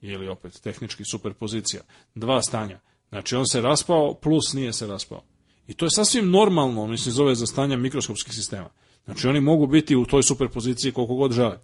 [0.00, 1.82] ili opet tehnički superpozicija,
[2.14, 2.80] dva stanja.
[3.08, 5.22] Znači on se raspao plus nije se raspao.
[5.66, 8.70] I to je sasvim normalno, mislim, zove za stanja mikroskopskih sistema.
[9.04, 11.58] Znači oni mogu biti u toj superpoziciji koliko god žele.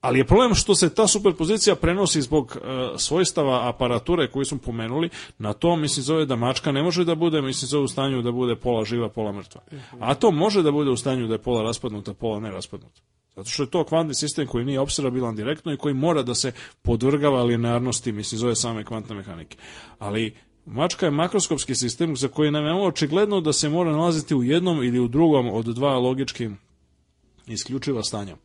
[0.00, 5.10] Ali je problem što se ta superpozicija prenosi zbog e, svojstava aparature koju smo pomenuli,
[5.38, 8.32] na to mislim zove da mačka ne može da bude, mislim zove u stanju da
[8.32, 9.60] bude pola živa, pola mrtva.
[10.00, 13.00] A to može da bude u stanju da je pola raspadnuta, pola neraspadnuta.
[13.36, 16.52] Zato što je to kvantni sistem koji nije obserabilan direktno i koji mora da se
[16.82, 19.56] podvrgava linearnosti, mislim, zove same kvantne mehanike.
[19.98, 20.34] Ali
[20.66, 24.84] Mačka je makroskopski sistem za koji nam je očigledno da se mora nalaziti u jednom
[24.84, 26.48] ili u drugom od dva logički
[27.46, 28.36] isključiva stanja.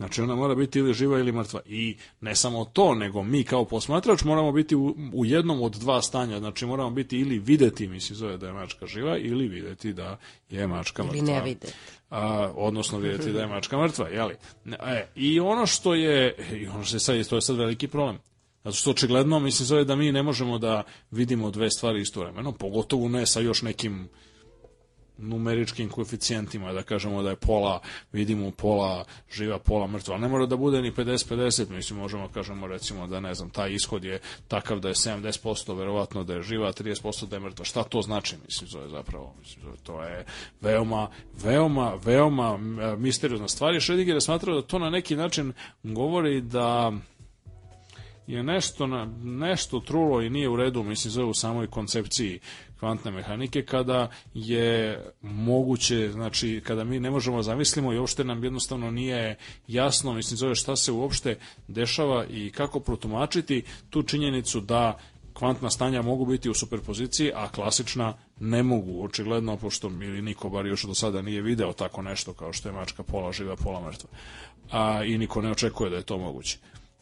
[0.00, 1.60] Znači ona mora biti ili živa ili mrtva.
[1.66, 6.02] I ne samo to, nego mi kao posmatrač moramo biti u, u jednom od dva
[6.02, 6.38] stanja.
[6.38, 10.18] Znači moramo biti ili videti, misli zove da je mačka živa, ili videti da
[10.50, 11.18] je mačka mrtva.
[11.18, 11.72] Ili ne videti.
[12.10, 14.34] A, odnosno videti da je mačka mrtva, jeli?
[14.66, 18.18] E, I ono što je, i ono što je sad, to je sad veliki problem.
[18.64, 23.08] Zato što očigledno, mislim, zove da mi ne možemo da vidimo dve stvari istovremeno, pogotovo
[23.08, 24.08] ne sa još nekim
[25.20, 27.80] numeričkim koeficijentima, da kažemo da je pola,
[28.12, 30.14] vidimo pola živa, pola mrtva.
[30.14, 33.72] Ali ne mora da bude ni 50-50, mislim, možemo kažemo recimo da ne znam, taj
[33.72, 37.64] ishod je takav da je 70% verovatno da je živa, 30% da je mrtva.
[37.64, 39.34] Šta to znači, mislim, zove zapravo?
[39.40, 40.24] Mislim, to je
[40.60, 41.08] veoma,
[41.44, 42.56] veoma, veoma
[42.98, 45.52] misteriozna stvar i Schrödinger je smatrao da to na neki način
[45.82, 46.92] govori da
[48.26, 52.40] je nešto, na, nešto trulo i nije u redu, mislim, zove u samoj koncepciji
[52.80, 58.44] kvantne mehanike, kada je moguće, znači, kada mi ne možemo da zamislimo i uopšte nam
[58.44, 59.36] jednostavno nije
[59.68, 64.98] jasno, mislim, zove šta se uopšte dešava i kako protumačiti tu činjenicu da
[65.32, 70.66] kvantna stanja mogu biti u superpoziciji, a klasična ne mogu, očigledno, pošto ili niko bar
[70.66, 74.08] još do sada nije video tako nešto kao što je mačka pola živa, pola mrtva.
[74.70, 76.58] A, I niko ne očekuje da je to moguće.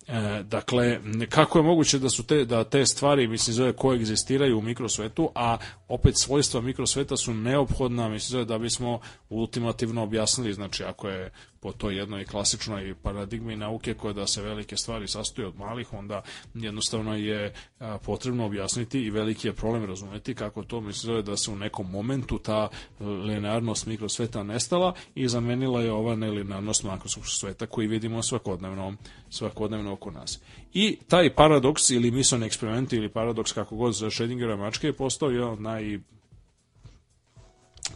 [0.09, 4.63] E, dakle, kako je moguće da su te, da te stvari, mislim, zove, koegzistiraju u
[4.63, 9.01] mikrosvetu, a opet svojstva mikrosveta su neophodna, mislim, zove, da bismo
[9.31, 11.31] ultimativno objasnili, znači, ako je
[11.61, 16.23] po toj jednoj klasičnoj paradigmi nauke koja da se velike stvari sastoje od malih, onda
[16.55, 17.53] jednostavno je
[18.05, 21.91] potrebno objasniti i veliki je problem razumeti kako to mislim zove da se u nekom
[21.91, 22.69] momentu ta
[23.01, 28.95] linearnost mikrosveta nestala i zamenila je ova nelinearnost makroskopskog sveta koji vidimo svakodnevno,
[29.31, 30.41] svakodnevno oko nas.
[30.73, 35.31] I taj paradoks ili misleni eksperiment ili paradoks kako god za Schrödingera mačke je postao
[35.31, 35.99] jedan od naj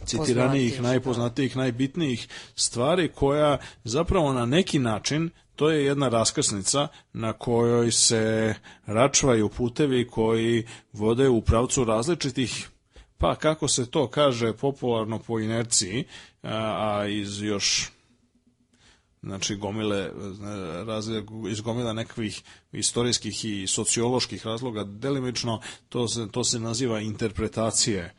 [0.05, 7.33] citiranijih, Poznatijih, najpoznatijih, najbitnijih stvari koja zapravo na neki način to je jedna raskrsnica na
[7.33, 12.69] kojoj se račvaju putevi koji vode u pravcu različitih
[13.17, 16.03] pa kako se to kaže popularno po inerciji,
[16.41, 17.91] a, iz još
[19.21, 20.09] znači gomile
[21.49, 28.13] iz gomila nekakvih istorijskih i socioloških razloga delimično to se, to se naziva interpretacije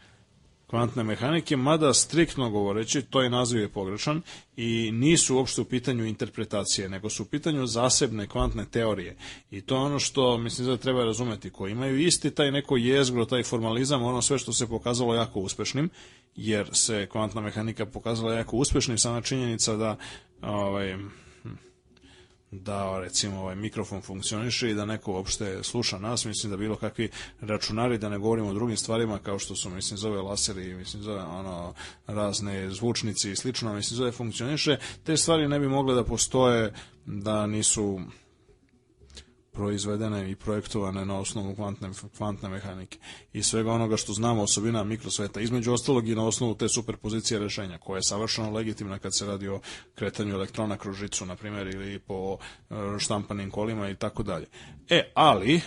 [0.74, 4.22] kvantne mehanike, mada striktno govoreći, to je naziv je pogrešan
[4.56, 9.16] i nisu uopšte u pitanju interpretacije, nego su u pitanju zasebne kvantne teorije.
[9.50, 13.24] I to je ono što, mislim da treba razumeti, koji imaju isti taj neko jezgro,
[13.24, 15.90] taj formalizam, ono sve što se pokazalo jako uspešnim,
[16.36, 19.96] jer se kvantna mehanika pokazala jako uspešnim, sama činjenica da
[20.42, 20.96] ovaj,
[22.60, 27.10] da recimo ovaj mikrofon funkcioniše i da neko uopšte sluša nas, mislim da bilo kakvi
[27.40, 31.22] računari, da ne govorimo o drugim stvarima kao što su, mislim, zove laseri, mislim, zove
[31.22, 31.74] ono,
[32.06, 36.72] razne zvučnici i slično, mislim, zove funkcioniše, te stvari ne bi mogle da postoje
[37.06, 38.00] da nisu
[39.54, 42.98] proizvedene i projektovane na osnovu kvantne, kvantne mehanike
[43.32, 47.78] i svega onoga što znamo osobina mikrosveta, između ostalog i na osnovu te superpozicije rešenja,
[47.78, 49.60] koja je savršeno legitimna kad se radi o
[49.94, 52.36] kretanju elektrona kroz žicu, na primjer, ili po
[52.70, 54.46] e, štampanim kolima i tako dalje.
[54.88, 55.60] E, ali,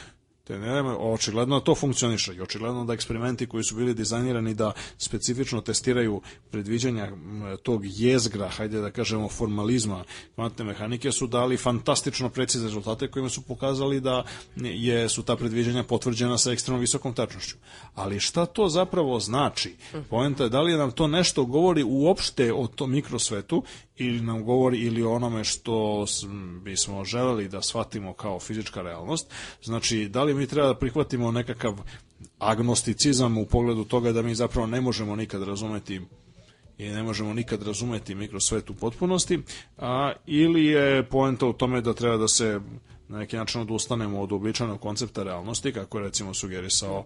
[0.48, 5.62] te ne, očigledno to funkcioniše i očigledno da eksperimenti koji su bili dizajnirani da specifično
[5.62, 6.22] testiraju
[6.52, 7.12] predviđanja
[7.64, 10.04] tog jezgra, hajde da kažemo formalizma
[10.36, 14.24] kvantne mehanike su dali fantastično precizne rezultate kojima su pokazali da
[14.56, 17.56] je, su ta predviđanja potvrđena sa ekstremno visokom tačnošću.
[17.96, 19.76] Ali šta to zapravo znači?
[20.10, 23.64] Poenta je da li nam to nešto govori uopšte o tom mikrosvetu
[23.98, 26.06] ili nam govori ili o onome što
[26.64, 29.34] bismo želeli da shvatimo kao fizička realnost.
[29.64, 31.80] Znači, da li mi treba da prihvatimo nekakav
[32.40, 36.02] agnosticizam u pogledu toga da mi zapravo ne možemo nikad razumeti
[36.78, 39.40] i ne možemo nikad razumeti mikrosvet u potpunosti,
[39.78, 42.60] a, ili je poenta u tome da treba da se
[43.08, 47.06] na neki način odustanemo od običajnog koncepta realnosti, kako je recimo sugerisao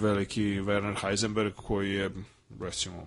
[0.00, 2.10] veliki Werner Heisenberg, koji je
[2.60, 3.06] recimo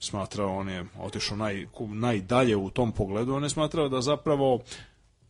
[0.00, 4.60] smatrao, on je otišao naj, najdalje u tom pogledu, on je smatrao da zapravo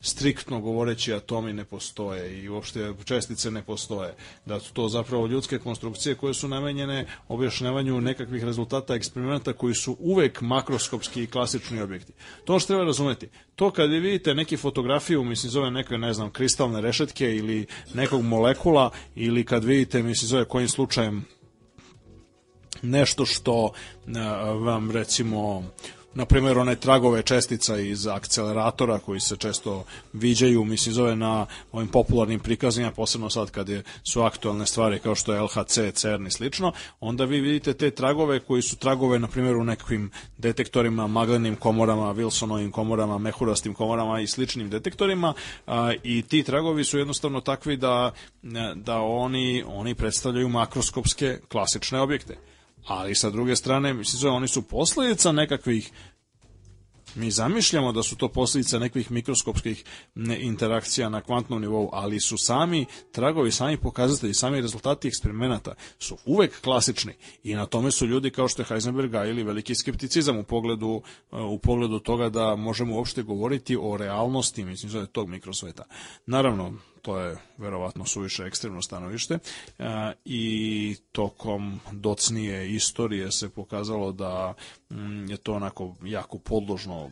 [0.00, 4.14] striktno govoreći atomi ne postoje i uopšte čestice ne postoje.
[4.46, 9.96] Da su to zapravo ljudske konstrukcije koje su namenjene objašnjavanju nekakvih rezultata eksperimenta koji su
[9.98, 12.12] uvek makroskopski i klasični objekti.
[12.44, 13.28] To što treba razumeti.
[13.56, 18.22] To kad vi vidite neki fotografiju, mislim zove neke, ne znam, kristalne rešetke ili nekog
[18.22, 21.24] molekula ili kad vidite, mislim zove kojim slučajem
[22.82, 23.70] nešto što
[24.60, 25.62] vam recimo
[26.14, 31.88] na primjer, one tragove čestica iz akceleratora koji se često viđaju, mislim, zove na ovim
[31.88, 36.30] popularnim prikazima, posebno sad kad je, su aktualne stvari kao što je LHC, CERN i
[36.30, 41.56] slično, onda vi vidite te tragove koji su tragove, na primjer, u nekakvim detektorima, maglenim
[41.56, 45.34] komorama, Wilsonovim komorama, mehurastim komorama i sličnim detektorima
[45.66, 48.12] a, i ti tragovi su jednostavno takvi da,
[48.74, 52.36] da oni, oni predstavljaju makroskopske klasične objekte.
[52.90, 55.92] Ali sa druge strane, mislim, oni su posledica nekakvih
[57.14, 59.84] Mi zamišljamo da su to posljedice nekih mikroskopskih
[60.38, 66.60] interakcija na kvantnom nivou, ali su sami tragovi, sami pokazatelji, sami rezultati eksperimenata su uvek
[66.60, 67.12] klasični
[67.42, 71.58] i na tome su ljudi kao što je Heisenberg ili veliki skepticizam u pogledu, u
[71.58, 75.84] pogledu toga da možemo uopšte govoriti o realnosti, mislim, zove tog mikrosveta.
[76.26, 79.34] Naravno, to je verovatno suviše ekstremno stanovište
[79.78, 79.84] e,
[80.24, 84.54] i tokom docnije istorije se pokazalo da
[84.90, 87.10] mm, je to onako jako podložno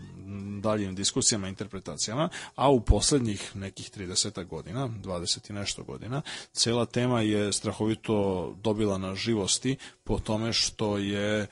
[0.60, 6.22] daljim diskusijama i interpretacijama, a u poslednjih nekih 30 godina, 20 i nešto godina,
[6.52, 11.46] cela tema je strahovito dobila na živosti po tome što je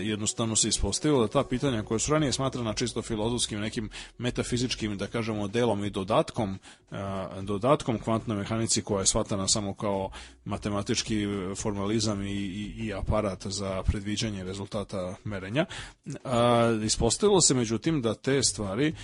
[0.00, 5.06] jednostavno se ispostavilo da ta pitanja koja su ranije smatrana čisto filozofskim, nekim metafizičkim, da
[5.06, 6.58] kažemo, delom i dodatkom,
[7.42, 7.71] dodatkom
[8.04, 10.10] kvantnoj mehanici koja je shvatana samo kao
[10.44, 15.66] matematički formalizam i, i, i aparat za predviđanje rezultata merenja.
[16.84, 18.94] Ispostavilo se, međutim, da te stvari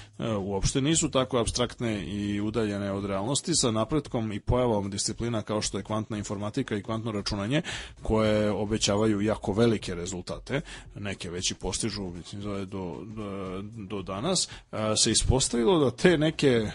[0.41, 5.79] uopšte nisu tako abstraktne i udaljene od realnosti sa napretkom i pojavom disciplina kao što
[5.79, 7.63] je kvantna informatika i kvantno računanje
[8.03, 10.61] koje obećavaju jako velike rezultate,
[10.95, 14.49] neke već i postižu do, do, do danas,
[14.97, 16.71] se ispostavilo da te neke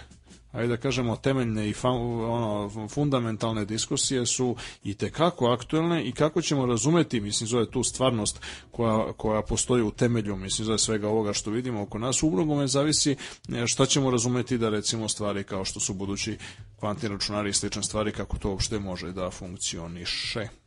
[0.54, 6.12] ajde da kažemo temeljne i fa, ono, fundamentalne diskusije su i te kako aktuelne i
[6.12, 8.42] kako ćemo razumeti, mislim, zove tu stvarnost
[8.72, 12.68] koja, koja postoji u temelju, mislim, zove svega ovoga što vidimo oko nas, u mnogome
[12.68, 16.38] zavisi e, šta ćemo razumeti da recimo stvari kao što su budući
[16.80, 20.63] kvantni računari i slične stvari, kako to uopšte može da funkcioniše.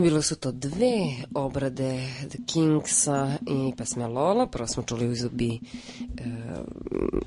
[0.00, 4.46] Bilo su to dve obrade The Kingsa i pesme Lola.
[4.46, 5.60] Prvo smo čuli u izubi e,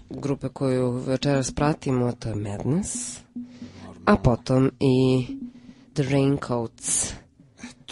[0.10, 3.20] grupe koju večeras pratimo, to je Madness.
[4.06, 5.26] A potom i
[5.94, 7.14] The Raincoats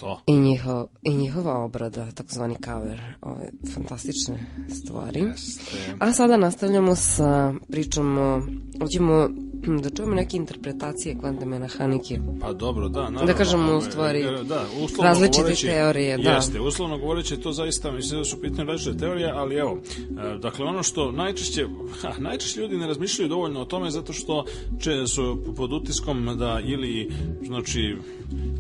[0.02, 0.22] To.
[0.26, 5.20] i, njiho, i njihova obrada, takozvani cover, ove fantastične stvari.
[5.20, 5.96] Jeste.
[6.00, 8.42] A sada nastavljamo sa pričom o,
[8.82, 9.30] hoćemo
[9.66, 12.20] hm, da čujemo neke interpretacije kvantne mehanike.
[12.42, 13.02] Pa dobro, da.
[13.02, 16.32] Naravno, Da kažemo, u stvari, e, da, uslovno različite govoreći, teorije, da.
[16.32, 20.66] Jeste, uslovno govoreći to zaista mislim da su pitanje različite teorije, ali evo, e, dakle
[20.66, 21.66] ono što najčešće,
[22.02, 24.46] ha, najčešće ljudi ne razmišljaju dovoljno o tome zato što
[24.80, 27.98] če su pod utiskom da ili, znači,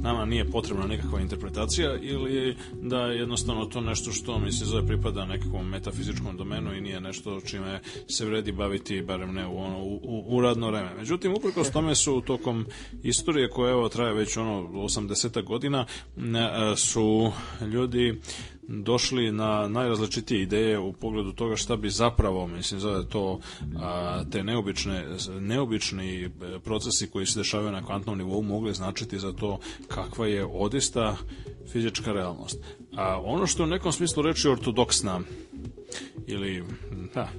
[0.02, 5.26] nama nije potrebna nikakva interpretacija ili da jednostavno to nešto što mi se zove pripada
[5.26, 10.00] nekakvom metafizičkom domenu i nije nešto čime se vredi baviti, barem ne u, ono, u,
[10.04, 10.94] u, u radno vreme.
[10.98, 12.66] Međutim, uprkos tome su tokom
[13.04, 15.86] istorije koja evo traje već ono 80 godina
[16.18, 16.22] e,
[16.76, 17.32] su
[17.74, 18.20] ljudi
[18.72, 23.40] došli na najrazličitije ideje u pogledu toga šta bi zapravo, mislim, zove to
[23.80, 25.06] a, te neobične,
[25.40, 26.30] neobični e,
[26.64, 31.18] procesi koji se dešavaju na kvantnom nivou mogli značiti za to kakva je odista
[31.72, 32.60] fizička realnost.
[32.96, 35.22] A ono što u nekom smislu reči ortodoksna
[36.28, 36.64] ili
[37.14, 37.30] da,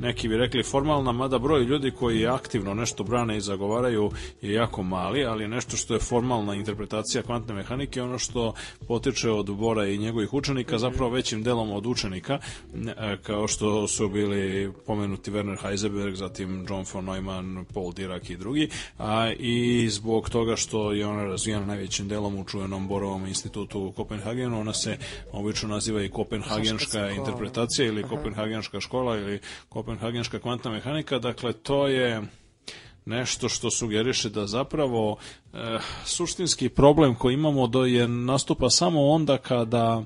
[0.00, 4.10] neki bi rekli formalna, mada broj ljudi koji aktivno nešto brane i zagovaraju
[4.42, 8.54] je jako mali, ali nešto što je formalna interpretacija kvantne mehanike, ono što
[8.88, 12.38] potiče od Bora i njegovih učenika, zapravo većim delom od učenika,
[12.74, 18.36] e, kao što su bili pomenuti Werner Heisenberg, zatim John von Neumann, Paul Dirac i
[18.36, 23.80] drugi, a i zbog toga što je ona razvijena najvećim delom u čuvenom Borovom institutu
[23.80, 24.96] u Kopenhagenu, ona se
[25.32, 32.22] obično naziva i kopenhagenška interpretacija ili kopenhagenška škola ili kopenhagenška kvantna mehanika, dakle to je
[33.04, 35.16] nešto što sugeriše da zapravo
[35.52, 40.04] e, suštinski problem koji imamo do je nastupa samo onda kada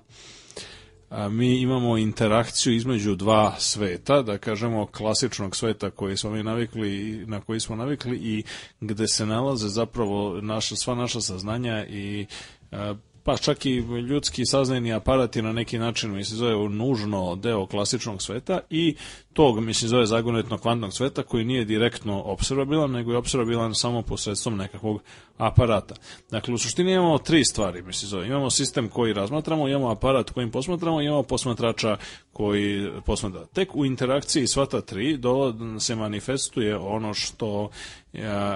[1.11, 7.25] a, mi imamo interakciju između dva sveta, da kažemo klasičnog sveta koji smo mi navikli,
[7.27, 8.43] na koji smo navikli i
[8.81, 12.27] gde se nalaze zapravo naša, sva naša saznanja i
[12.73, 12.95] a,
[13.25, 13.77] pa čak i
[14.09, 18.97] ljudski saznajni aparati na neki način mislim zove nužno deo klasičnog sveta i
[19.35, 24.57] tog mislim zove zagonetno kvantnog sveta koji nije direktno observabilan nego je observabilan samo posredstvom
[24.57, 25.03] nekakvog
[25.39, 25.95] aparata.
[26.31, 28.27] Dakle u suštini imamo tri stvari mislim zove.
[28.27, 31.97] Imamo sistem koji razmatramo, imamo aparat kojim posmatramo, imamo posmatrača
[32.33, 33.47] koji posmatra.
[33.47, 37.71] Tek u interakciji sva ta tri do, se manifestuje ono što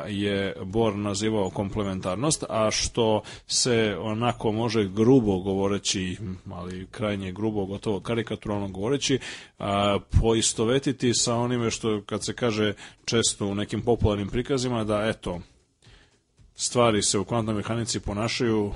[0.09, 6.17] je Bohr nazivao komplementarnost, a što se onako može grubo govoreći,
[6.51, 9.19] ali krajnje grubo, gotovo karikaturalno govoreći,
[9.59, 9.99] a,
[10.69, 15.41] poistovetiti sa onime što, kad se kaže često u nekim popularnim prikazima, da eto,
[16.55, 18.73] stvari se u kvantnoj mehanici ponašaju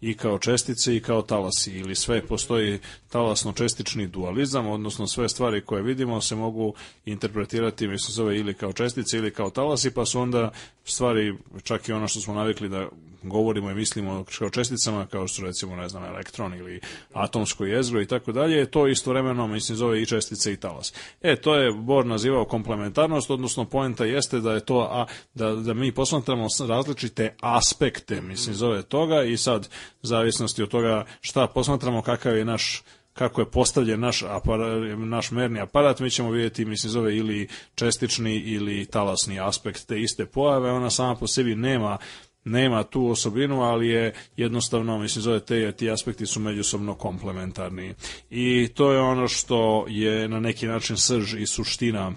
[0.00, 2.78] i kao čestice i kao talasi ili sve postoji
[3.10, 6.74] talasno-čestični dualizam, odnosno sve stvari koje vidimo se mogu
[7.06, 10.50] interpretirati mislim zove ili kao čestice ili kao talasi, pa su onda
[10.84, 12.88] stvari, čak i ono što smo navikli da
[13.28, 16.80] govorimo i mislimo kao česticama, kao što recimo, ne znam, elektron ili
[17.12, 20.94] atomsko jezgro i tako dalje, to istovremeno, mislim, zove i čestice i talas.
[21.22, 25.74] E, to je Bohr nazivao komplementarnost, odnosno poenta jeste da je to, a, da, da
[25.74, 29.68] mi posmatramo različite aspekte, mislim, zove toga i sad,
[30.02, 32.82] zavisnosti od toga šta posmatramo, kakav je naš
[33.12, 38.36] kako je postavljen naš, aparat, naš merni aparat, mi ćemo vidjeti, mislim, zove ili čestični
[38.36, 41.98] ili talasni aspekt te iste pojave, ona sama po sebi nema
[42.46, 47.94] nema tu osobinu, ali je jednostavno, mislim, zove te, ti aspekti su međusobno komplementarni.
[48.30, 52.12] I to je ono što je na neki način srž i suština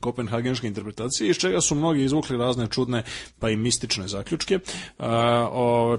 [0.00, 3.02] kopenhagenške interpretacije, iz čega su mnogi izvukli razne čudne
[3.38, 4.58] pa i mistične zaključke.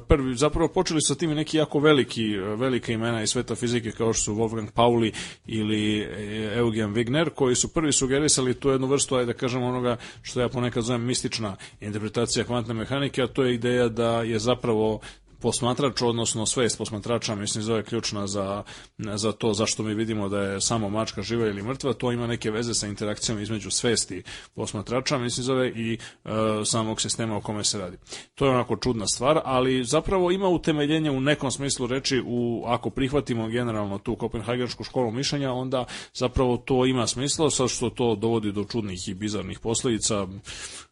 [0.07, 4.23] Prvi, zapravo počeli sa tim neki jako veliki, velika imena iz sveta fizike kao što
[4.23, 5.11] su Wolfgang Pauli
[5.47, 9.97] ili e, Eugen Wigner, koji su prvi sugerisali tu jednu vrstu, ajde da kažem onoga
[10.21, 14.99] što ja ponekad zovem mistična interpretacija kvantne mehanike, a to je ideja da je zapravo
[15.41, 18.63] posmatrač, odnosno svest posmatrača, mislim, zove ključna za,
[18.97, 22.51] za to zašto mi vidimo da je samo mačka živa ili mrtva, to ima neke
[22.51, 24.23] veze sa interakcijom između svesti
[24.53, 25.93] posmatrača, mislim, zove i
[26.25, 26.29] e,
[26.65, 27.97] samog sistema o kome se radi.
[28.35, 32.89] To je onako čudna stvar, ali zapravo ima utemeljenje u nekom smislu reči, u, ako
[32.89, 38.51] prihvatimo generalno tu kopenhagensku školu mišljenja, onda zapravo to ima smisla, sad što to dovodi
[38.51, 40.27] do čudnih i bizarnih posledica,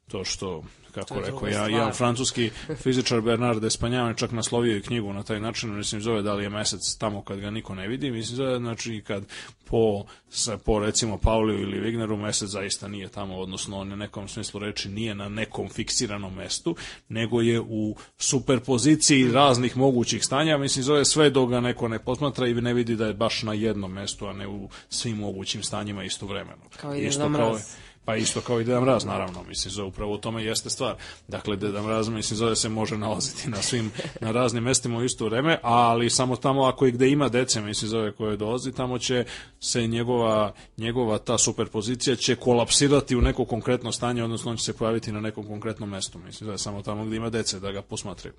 [0.08, 0.64] to što
[1.06, 2.50] kako rekao, ja, ja francuski
[2.84, 6.50] fizičar Bernard Espagnan čak naslovio i knjigu na taj način, mislim zove da li je
[6.50, 9.24] mesec tamo kad ga niko ne vidi, mislim zove znači kad
[9.66, 14.28] po, sa, po recimo Pauliju ili Wigneru mesec zaista nije tamo, odnosno on je nekom
[14.28, 16.76] smislu reči nije na nekom fiksiranom mestu,
[17.10, 22.48] nego je u superpoziciji raznih mogućih stanja, mislim zove sve dok ga neko ne posmatra
[22.48, 26.04] i ne vidi da je baš na jednom mestu, a ne u svim mogućim stanjima
[26.04, 26.64] istovremeno.
[26.78, 27.76] Kao i Isto kao, Mraz.
[28.10, 30.96] Pa isto kao i Deda Mraz, naravno, mislim, zove upravo u tome jeste stvar.
[31.28, 33.92] Dakle, Deda Mraz, mislim, zove se može nalaziti na svim,
[34.22, 37.90] na raznim mestima u isto vreme, ali samo tamo ako i gde ima dece, mislim,
[37.90, 39.26] zove koje dolazi, tamo će
[39.60, 44.78] se njegova, njegova ta superpozicija će kolapsirati u neko konkretno stanje, odnosno on će se
[44.78, 48.34] pojaviti na nekom konkretnom mestu, mislim, zove samo tamo gde ima dece da ga posmatraju.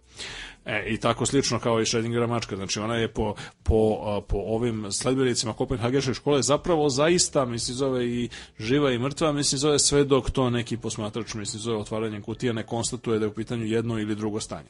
[0.65, 4.93] E, I tako slično kao i Schrödingera mačka, znači ona je po, po, po ovim
[4.93, 10.31] sledbenicima Kopenhagenške škole zapravo zaista, mislim, zove i živa i mrtva, mislim, zove sve dok
[10.31, 14.15] to neki posmatrač, mislim, zove otvaranjem kutija, ne konstatuje da je u pitanju jedno ili
[14.15, 14.69] drugo stanje.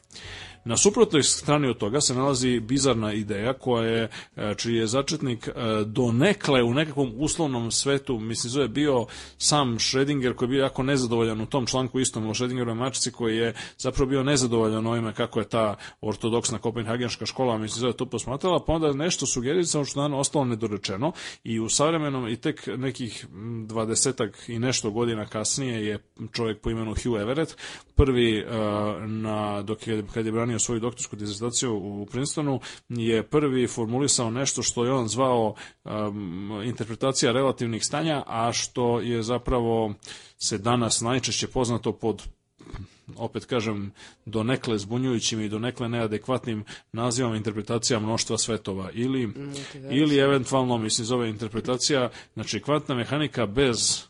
[0.65, 5.47] Na suprotnoj strani od toga se nalazi bizarna ideja koja je, e, čiji je začetnik
[5.47, 5.51] e,
[5.85, 9.05] do nekle u nekakvom uslovnom svetu, mislim zove bio
[9.37, 13.37] sam Schrödinger koji je bio jako nezadovoljan u tom članku istom o Schrödingerovoj mačici koji
[13.37, 18.63] je zapravo bio nezadovoljan ovime kako je ta ortodoksna kopenhagenška škola, mislim zove to posmatrala,
[18.65, 21.11] pa onda nešto sugerisao što je ostalo nedorečeno
[21.43, 23.25] i u savremenom i tek nekih
[23.65, 25.99] dvadesetak i nešto godina kasnije je
[26.31, 27.57] čovjek po imenu Hugh Everett
[27.95, 28.45] prvi e,
[29.07, 32.59] na dok je kad je branio svoju doktorsku disertaciju u Princetonu
[32.89, 39.23] je prvi formulisao nešto što je on zvao um, interpretacija relativnih stanja, a što je
[39.23, 39.93] zapravo
[40.37, 42.23] se danas najčešće poznato pod
[43.15, 43.91] opet kažem,
[44.25, 46.63] donekle zbunjujućim i donekle neadekvatnim
[46.93, 48.91] nazivom interpretacija mnoštva svetova.
[48.93, 49.33] Ili,
[49.91, 54.03] ili eventualno, mislim, zove interpretacija, znači kvantna mehanika bez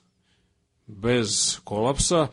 [0.87, 2.27] bez kolapsa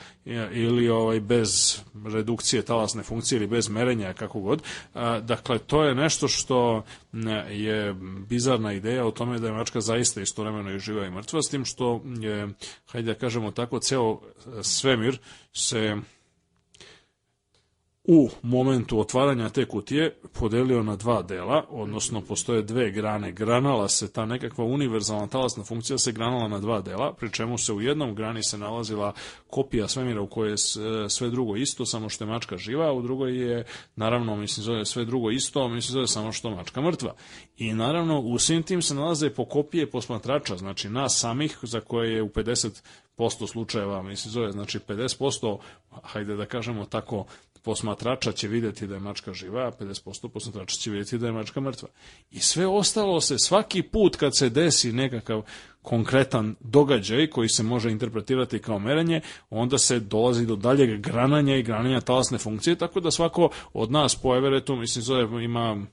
[0.53, 4.63] ili ovaj bez redukcije talasne funkcije ili bez merenja kako god.
[5.23, 6.85] Dakle to je nešto što
[7.51, 7.95] je
[8.29, 11.65] bizarna ideja o tome da je mačka zaista istovremeno i živa i mrtva s tim
[11.65, 12.49] što je
[12.87, 14.21] hajde da kažemo tako ceo
[14.63, 15.19] svemir
[15.53, 15.97] se
[18.11, 23.33] u momentu otvaranja te kutije podelio na dva dela, odnosno postoje dve grane.
[23.33, 27.73] Granala se, ta nekakva univerzalna talasna funkcija se granala na dva dela, pri čemu se
[27.73, 29.13] u jednom grani se nalazila
[29.51, 30.57] kopija svemira u kojoj je
[31.09, 33.65] sve drugo isto, samo što je mačka živa, a u drugoj je,
[33.97, 37.15] naravno, mislim, zove sve drugo isto, mislim, zove samo što mačka mrtva.
[37.57, 42.13] I naravno, u svim tim se nalaze po kopije posmatrača, znači nas samih, za koje
[42.13, 42.83] je u 50
[43.19, 45.59] posto slučajeva, mislim, zove, znači 50%,
[46.03, 47.27] hajde da kažemo tako,
[47.69, 51.61] posmatrača će videti da je mačka živa, a 50% posmatrača će videti da je mačka
[51.61, 51.89] mrtva.
[52.31, 55.43] I sve ostalo se svaki put kad se desi nekakav
[55.83, 59.21] konkretan događaj koji se može interpretirati kao merenje,
[59.51, 64.17] onda se dolazi do daljeg grananja i grananja talasne funkcije, tako da svako od nas
[64.17, 65.87] po Everettu, mislim, zove, ima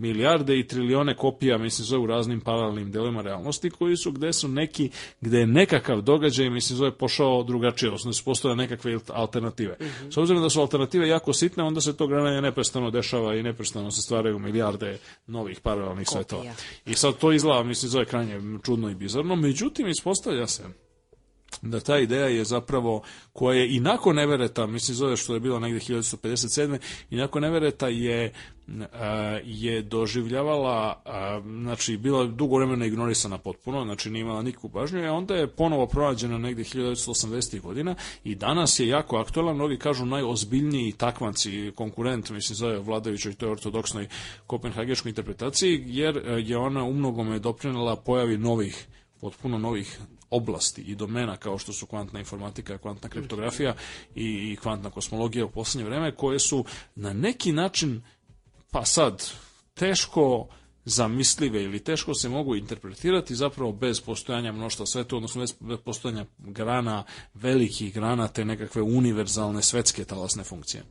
[0.00, 4.48] milijarde i trilione kopija, mislim, zove u raznim paralelnim delovima realnosti, koji su gde su
[4.48, 4.90] neki,
[5.20, 9.76] gde je nekakav događaj, mislim, zove pošao drugačije, odnosno da su postoje nekakve alternative.
[9.80, 10.12] Mm -hmm.
[10.12, 13.90] S obzirom da su alternative jako sitne, onda se to grananje neprestano dešava i neprestano
[13.90, 16.44] se stvaraju milijarde novih paralelnih svetova.
[16.86, 20.89] I sad to izgleda, mislim, zove krajnje čudno i bizarno, međutim, ispostavlja se
[21.62, 23.02] da ta ideja je zapravo
[23.32, 26.78] koja je i nakon Evereta, mislim zove što je bilo negde 1957.
[27.10, 28.32] i nakon Evereta je
[29.44, 31.02] je doživljavala
[31.44, 35.86] znači bila dugo vremena ignorisana potpuno, znači nije imala nikakvu pažnju, a onda je ponovo
[35.86, 37.60] pronađena negde 1980.
[37.60, 37.94] godina
[38.24, 44.08] i danas je jako aktualan, mnogi kažu najozbiljniji takmaci, konkurent, mislim zove vladajućoj toj ortodoksnoj
[44.46, 48.86] kopenhageškoj interpretaciji, jer je ona umnogome doprinela pojavi novih
[49.20, 50.00] potpuno novih
[50.30, 53.74] oblasti i domena kao što su kvantna informatika, kvantna kriptografija
[54.14, 58.02] i, i kvantna kosmologija u poslednje vreme, koje su na neki način,
[58.70, 59.30] pa sad,
[59.74, 60.48] teško
[60.84, 67.04] zamislive ili teško se mogu interpretirati zapravo bez postojanja mnoštva sveta, odnosno bez postojanja grana,
[67.34, 70.82] velikih grana, te nekakve univerzalne svetske talasne funkcije.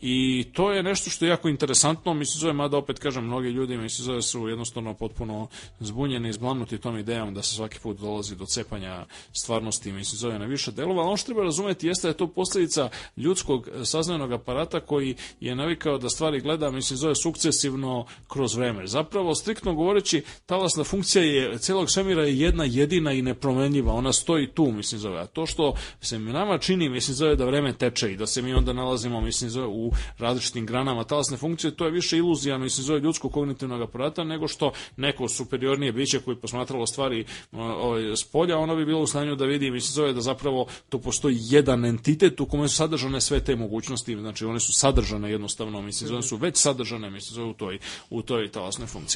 [0.00, 3.76] I to je nešto što je jako interesantno, mislim zove, mada opet kažem, mnogi ljudi
[3.76, 5.48] mislim zove su jednostavno potpuno
[5.80, 10.38] zbunjeni i zblanuti tom idejom da se svaki put dolazi do cepanja stvarnosti, mislim zove
[10.38, 14.32] na više delova, ali ono što treba razumeti jeste da je to posledica ljudskog saznanog
[14.32, 18.86] aparata koji je navikao da stvari gleda, mislim zove sukcesivno kroz vreme.
[18.86, 24.46] Zapravo, striktno govoreći, talasna funkcija je celog svemira je jedna jedina i nepromenljiva, ona stoji
[24.46, 25.20] tu, mislim zove.
[25.20, 28.54] A to što se nama čini, mislim zove da vreme teče i da se mi
[28.54, 33.00] onda nalazimo, mislim zove u različitim granama talasne funkcije, to je više iluzija, mislim, zove
[33.00, 38.76] ljudskog kognitivnog aparata, nego što neko superiornije biće koji posmatralo stvari ovaj, s polja, ono
[38.76, 42.46] bi bilo u stanju da vidi, mislim, zove da zapravo to postoji jedan entitet u
[42.46, 46.56] kome su sadržane sve te mogućnosti, znači one su sadržane jednostavno, mislim, zove su već
[46.56, 47.78] sadržane, mislim, zove u toj,
[48.10, 49.11] u toj talasnoj funkciji.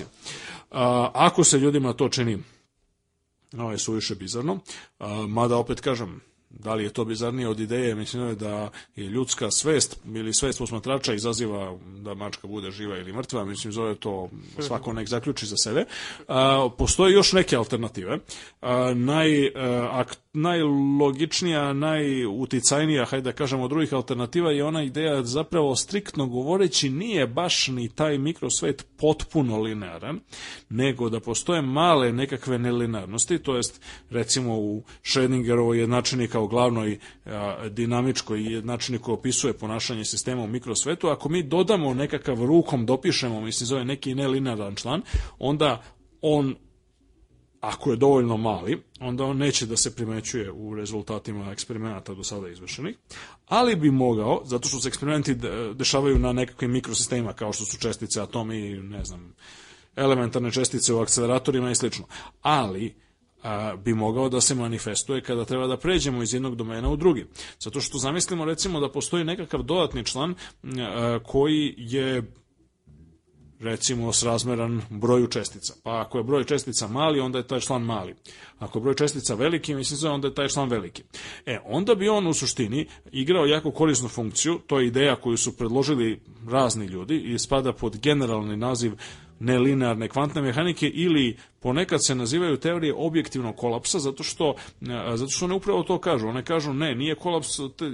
[0.71, 2.39] A, ako se ljudima to čini
[3.59, 4.59] ovaj, suviše bizarno,
[5.29, 6.21] mada opet kažem,
[6.51, 11.15] da li je to bizarnije od ideje, mislim da je ljudska svest ili svest posmatrača
[11.15, 14.29] izaziva da mačka bude živa ili mrtva, mislim zove to
[14.59, 15.85] svako nek zaključi za sebe.
[16.29, 18.19] A, postoje još neke alternative.
[18.61, 25.77] A, naj, a, ak, najlogičnija, najuticajnija, hajde da kažemo, drugih alternativa je ona ideja zapravo
[25.77, 30.21] striktno govoreći nije baš ni taj mikrosvet potpuno linearan,
[30.69, 37.69] nego da postoje male nekakve nelinearnosti, to jest recimo u Schrödingerovoj jednačini kao glavnoj a,
[37.69, 43.67] dinamičkoj jednačini koja opisuje ponašanje sistema u mikrosvetu, ako mi dodamo nekakav rukom dopišemo, mislim
[43.67, 45.03] zove neki nelinearan član,
[45.39, 45.83] onda
[46.21, 46.55] on
[47.61, 52.49] ako je dovoljno mali, onda on neće da se primećuje u rezultatima eksperimenata do sada
[52.49, 52.97] izvršenih,
[53.47, 57.79] ali bi mogao, zato što se eksperimenti de- dešavaju na nekakvim mikrosistemima kao što su
[57.79, 59.35] čestice, atomi, ne znam,
[59.97, 62.05] elementarne čestice u akceleratorima i slično.
[62.43, 62.95] Ali,
[63.47, 67.27] a, bi mogao da se manifestuje kada treba da pređemo iz jednog domena u drugi.
[67.61, 72.23] Zato što zamislimo recimo da postoji nekakav dodatni član a, koji je
[73.61, 75.75] recimo srazmeran broju čestica.
[75.83, 78.15] Pa ako je broj čestica mali, onda je taj član mali.
[78.59, 81.03] Ako je broj čestica veliki, mislim se onda je taj član veliki.
[81.47, 85.57] E, onda bi on u suštini igrao jako korisnu funkciju, to je ideja koju su
[85.57, 88.93] predložili razni ljudi i spada pod generalni naziv
[89.41, 94.55] nelinearne kvantne mehanike ili ponekad se nazivaju teorije objektivnog kolapsa zato što
[94.89, 96.29] a, zato što one upravo to kažu.
[96.29, 97.49] One kažu ne, nije kolaps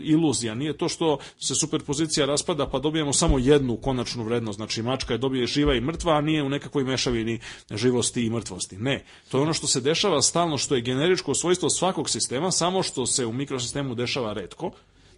[0.05, 5.15] iluzija, nije to što se superpozicija raspada pa dobijemo samo jednu konačnu vrednost, znači mačka
[5.15, 7.41] je dobije živa i mrtva, a nije u nekakvoj mešavini
[7.71, 8.77] živosti i mrtvosti.
[8.77, 12.83] Ne, to je ono što se dešava stalno, što je generičko svojstvo svakog sistema, samo
[12.83, 14.71] što se u mikrosistemu dešava redko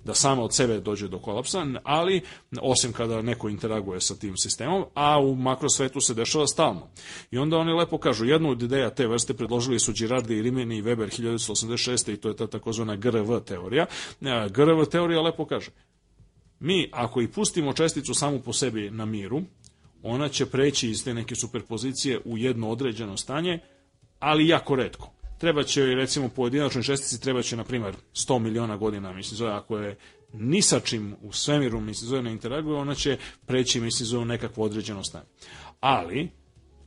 [0.04, 2.20] da sama od sebe dođe do kolapsa, ali
[2.60, 6.88] osim kada neko interaguje sa tim sistemom, a u makrosvetu se dešava stalno.
[7.30, 10.82] I onda oni lepo kažu, jednu od ideja te vrste predložili su Girardi, Rimini i
[10.82, 12.12] Weber 1986.
[12.12, 13.86] i to je ta takozvana GRV teorija.
[14.20, 15.70] E, GRV teorija lepo kaže,
[16.60, 19.42] mi ako i pustimo česticu samu po sebi na miru,
[20.02, 23.58] ona će preći iz te neke superpozicije u jedno određeno stanje,
[24.18, 25.13] ali jako redko.
[25.38, 29.78] Treba će recimo, pojedinačnoj čestici treba će, na primjer, 100 miliona godina, mislim, zove, ako
[29.78, 29.96] je
[30.32, 34.64] ni sa čim u svemiru, mislim, zove, ne interaguje, ona će preći, mislim, zove, nekakvo
[34.64, 35.26] određeno stanje.
[35.80, 36.30] Ali,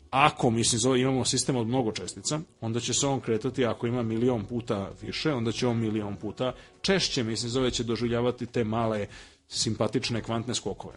[0.09, 4.03] ako, mislim, zove, imamo sistem od mnogo čestica, onda će se on kretati, ako ima
[4.03, 9.07] milion puta više, onda će on milion puta češće, mislim, zove, će doživljavati te male
[9.47, 10.95] simpatične kvantne skokove.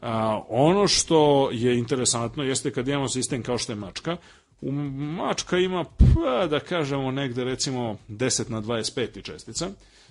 [0.00, 4.16] A, ono što je interesantno jeste kad imamo sistem kao što je mačka,
[4.62, 9.70] u mačka ima, pa, da kažemo, negde recimo 10 na 25 čestica,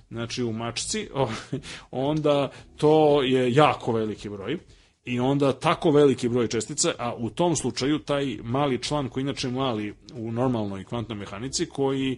[0.09, 1.09] znači u mačci,
[1.91, 4.57] onda to je jako veliki broj
[5.05, 9.49] i onda tako veliki broj čestica, a u tom slučaju taj mali član koji inače
[9.49, 12.17] mali u normalnoj kvantnoj mehanici koji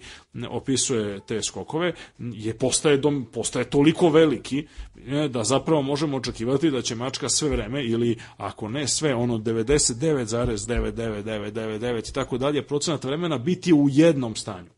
[0.49, 4.67] opisuje te skokove je postaje dom, postaje toliko veliki
[5.07, 9.37] e, da zapravo možemo očekivati da će mačka sve vreme ili ako ne sve ono
[9.37, 14.69] 99,99999 i tako dalje procenat vremena biti u jednom stanju.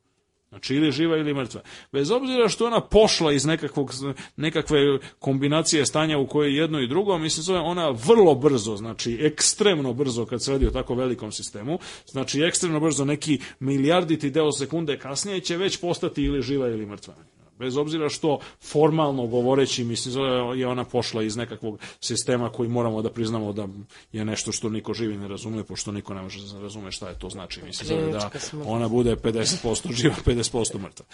[0.55, 1.61] Znači ili živa ili mrtva.
[1.91, 3.91] Bez obzira što ona pošla iz nekakvog,
[4.35, 4.79] nekakve
[5.19, 9.93] kombinacije stanja u kojoj je jedno i drugo, mislim zove ona vrlo brzo, znači ekstremno
[9.93, 14.99] brzo kad se radi o tako velikom sistemu, znači ekstremno brzo neki milijarditi deo sekunde
[14.99, 17.15] kasnije će već postati ili živa ili mrtva
[17.59, 20.15] bez obzira što formalno govoreći mislim
[20.55, 23.67] je ona pošla iz nekakvog sistema koji moramo da priznamo da
[24.11, 27.19] je nešto što niko živi ne razume pošto niko ne može da razume šta je
[27.19, 27.61] to znači.
[27.65, 28.29] Mislim da
[28.65, 31.05] ona bude 50% živa 50% mrtva.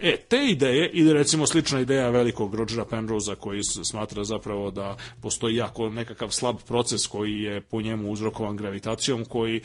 [0.00, 5.56] E te ideje ili recimo slična ideja velikog Rogera Penrose koji smatra zapravo da postoji
[5.56, 9.60] jako nekakav slab proces koji je po njemu uzrokovan gravitacijom koji, e,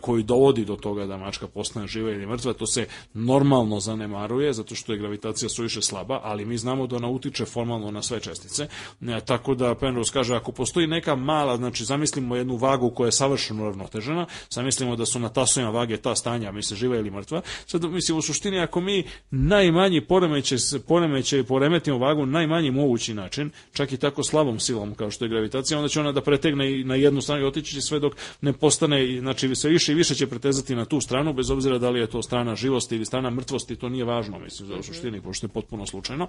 [0.00, 4.74] koji dovodi do toga da mačka postane živa ili mrtva to se normalno zanemaruje zato
[4.74, 8.68] što je gravitacija suviše slaba, ali mi znamo da ona utiče formalno na sve čestice.
[9.00, 13.12] E, tako da Penrose kaže ako postoji neka mala, znači zamislimo jednu vagu koja je
[13.12, 17.42] savršeno ravnotežena, zamislimo da su na tasovima vage ta stanja, misle živa ili mrtva.
[17.66, 23.50] Sad mislim u suštini ako mi najmanji poremećaj poremećaj poremetimo vagu na najmanji mogući način,
[23.72, 26.84] čak i tako slabom silom kao što je gravitacija, onda će ona da pretegne i
[26.84, 30.26] na jednu stranu i otići sve dok ne postane, znači sve više i više će
[30.26, 33.76] pretezati na tu stranu, bez obzira da li je to strana živosti ili strana mrtvosti,
[33.76, 36.28] to nije važno, mislim, za u suštini, pošto je potpuno slučajno,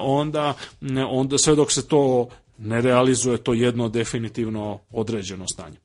[0.00, 0.54] onda,
[1.08, 5.76] onda sve dok se to ne realizuje to jedno definitivno određeno stanje.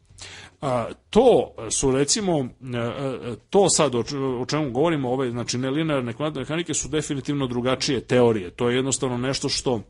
[0.61, 2.45] A, to su recimo e,
[2.77, 8.49] e, to sad o čemu govorimo ove znači nelinearne kvantne mehanike su definitivno drugačije teorije
[8.49, 9.81] to je jednostavno nešto što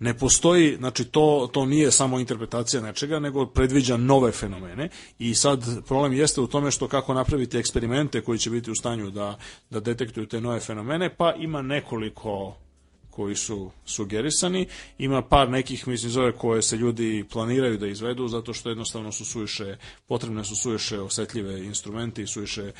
[0.00, 4.88] ne postoji, znači to, to nije samo interpretacija nečega, nego predviđa nove fenomene.
[5.18, 9.10] I sad problem jeste u tome što kako napraviti eksperimente koji će biti u stanju
[9.10, 9.38] da,
[9.70, 12.56] da detektuju te nove fenomene, pa ima nekoliko
[13.16, 14.66] koji su sugerisani.
[14.98, 19.24] Ima par nekih, mislim, zove koje se ljudi planiraju da izvedu, zato što jednostavno su
[19.24, 19.76] suviše,
[20.06, 22.72] potrebne su suviše osetljive instrumenti i suviše,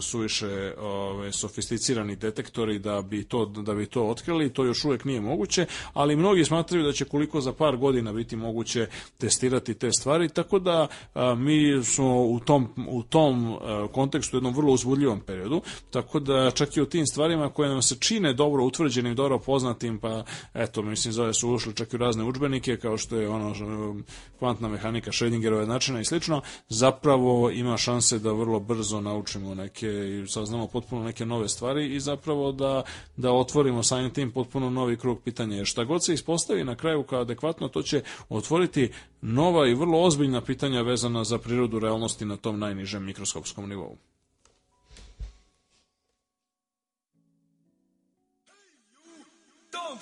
[0.00, 4.52] suviše ove, sofisticirani detektori da bi, to, da bi to otkrili.
[4.52, 8.36] To još uvek nije moguće, ali mnogi smatraju da će koliko za par godina biti
[8.36, 8.86] moguće
[9.18, 14.38] testirati te stvari, tako da a, mi smo u tom, u tom a, kontekstu u
[14.38, 18.32] jednom vrlo uzbudljivom periodu, tako da čak i u tim stvarima koje nam se čine
[18.32, 20.24] dobro utvrđenim, dobro poznatim, pa
[20.54, 24.04] eto, mislim, zove su ušli čak i u razne učbenike, kao što je ono um,
[24.38, 30.26] kvantna mehanika Schrödingerove načina i slično, zapravo ima šanse da vrlo brzo naučimo neke i
[30.28, 32.82] saznamo potpuno neke nove stvari i zapravo da,
[33.16, 35.56] da otvorimo samim tim potpuno novi krug pitanja.
[35.56, 38.90] Jer šta god se ispostavi na kraju kao adekvatno, to će otvoriti
[39.20, 43.96] nova i vrlo ozbiljna pitanja vezana za prirodu realnosti na tom najnižem mikroskopskom nivou.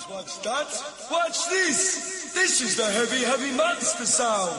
[0.08, 0.68] Watch that.
[1.10, 2.32] Watch this.
[2.32, 4.56] This is the heavy, heavy monster sound.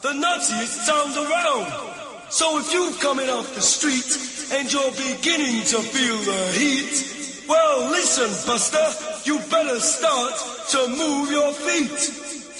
[0.00, 2.30] The nuttiest sound around.
[2.30, 4.08] So if you're coming off the street
[4.52, 10.34] and you're beginning to feel the heat, well, listen, Buster, you better start
[10.70, 11.98] to move your feet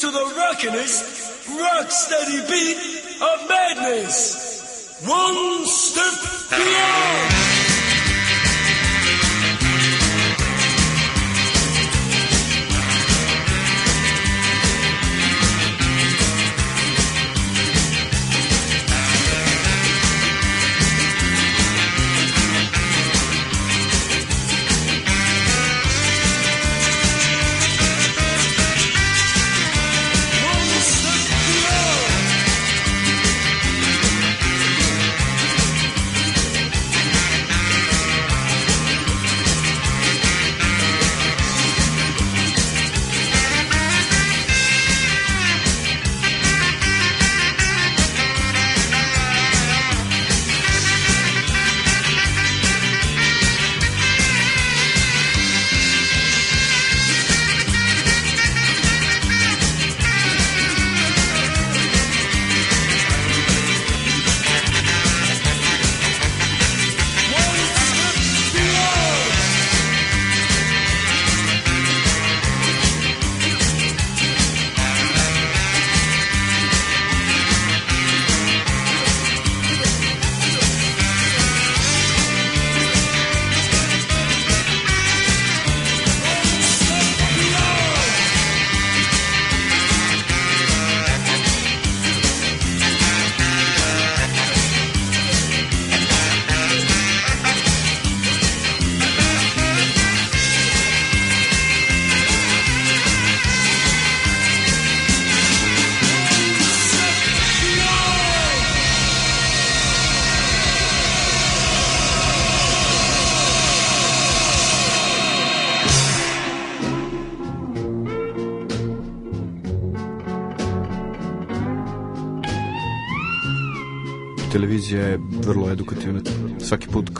[0.01, 2.77] to the rockinest, rock steady beat
[3.23, 5.01] of madness.
[5.07, 7.60] One step beyond.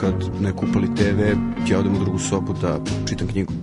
[0.01, 1.19] Kad neko upali TV,
[1.71, 2.79] ja odem u drugu sobu da
[3.09, 3.53] čitam knjigu.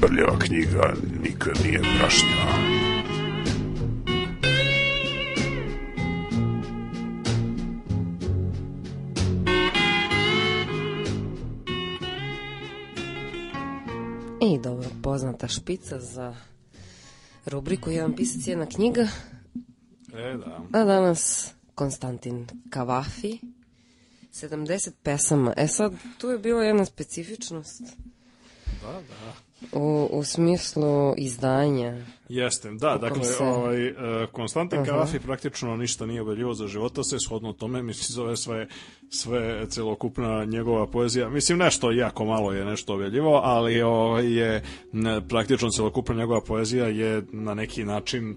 [0.00, 2.82] Prljava knjiga nikad nije prašnjava.
[14.40, 16.34] I dobro, poznata špica za
[17.46, 19.08] rubriku Jedan pisac, jedna knjiga.
[20.14, 20.80] E, da.
[20.80, 21.41] A danas
[21.82, 23.38] Konstantin Kavafi.
[24.32, 25.52] 70 pesama.
[25.56, 27.82] E sad, tu je bila jedna specifičnost
[28.82, 29.32] Da, da.
[29.78, 32.04] u, u smislu izdanja.
[32.28, 33.94] Jeste, da, dakle, se- ovaj, e,
[34.32, 34.86] Konstantin Aha.
[34.86, 38.68] Karafi praktično ništa nije objavljivo za života se, shodno tome, mislim, zove sve,
[39.10, 45.28] sve celokupna njegova poezija, mislim, nešto jako malo je nešto objavljivo, ali ovaj, je ne,
[45.28, 48.36] praktično celokupna njegova poezija je na neki način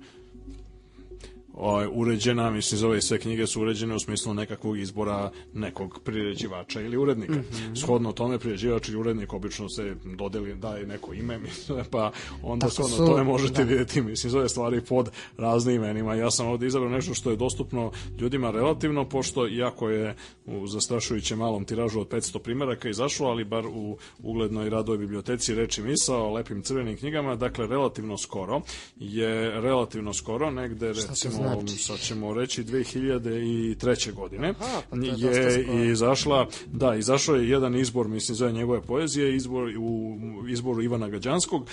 [1.91, 7.33] uređena, mislim, zove sve knjige su uređene u smislu nekakvog izbora nekog priređivača ili urednika.
[7.33, 7.75] Mhm.
[7.75, 12.11] Shodno tome priređivač i urednik obično se dodeli, daje neko ime, mislim, pa
[12.43, 13.69] onda Tako shodno su- tome možete da.
[13.69, 16.15] vidjeti, mislim, zove stvari pod raznim imenima.
[16.15, 20.15] Ja sam ovdje izabrao nešto što je dostupno ljudima relativno, pošto iako je
[20.45, 25.81] u zastrašujuće malom tiražu od 500 primjeraka izašlo, ali bar u uglednoj radoj biblioteci reči
[25.81, 28.61] misao o lepim crvenim knjigama, dakle relativno skoro
[28.95, 31.83] je relativno skoro, negde recimo znači?
[31.83, 34.13] sad ćemo reći 2003.
[34.13, 39.35] godine Aha, pa je je izašla, da, izašao je jedan izbor, mislim, zove njegove poezije,
[39.35, 40.17] izbor u
[40.49, 41.69] izboru Ivana Gađanskog,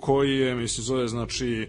[0.00, 1.68] koji je, mislim, zove, znači,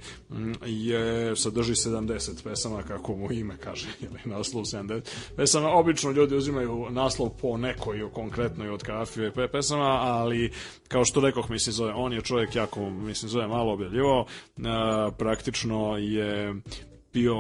[0.65, 5.01] je, sadrži 70 pesama, kako mu ime kaže, ili naslov 70
[5.35, 5.69] pesama.
[5.69, 10.51] Obično ljudi uzimaju naslov po nekoj konkretnoj od kafije pe- pesama, ali,
[10.88, 14.26] kao što rekoh, mislim, zove, on je čovjek jako, mislim, zove malo objavljivao,
[15.18, 16.55] praktično je
[17.14, 17.35] bio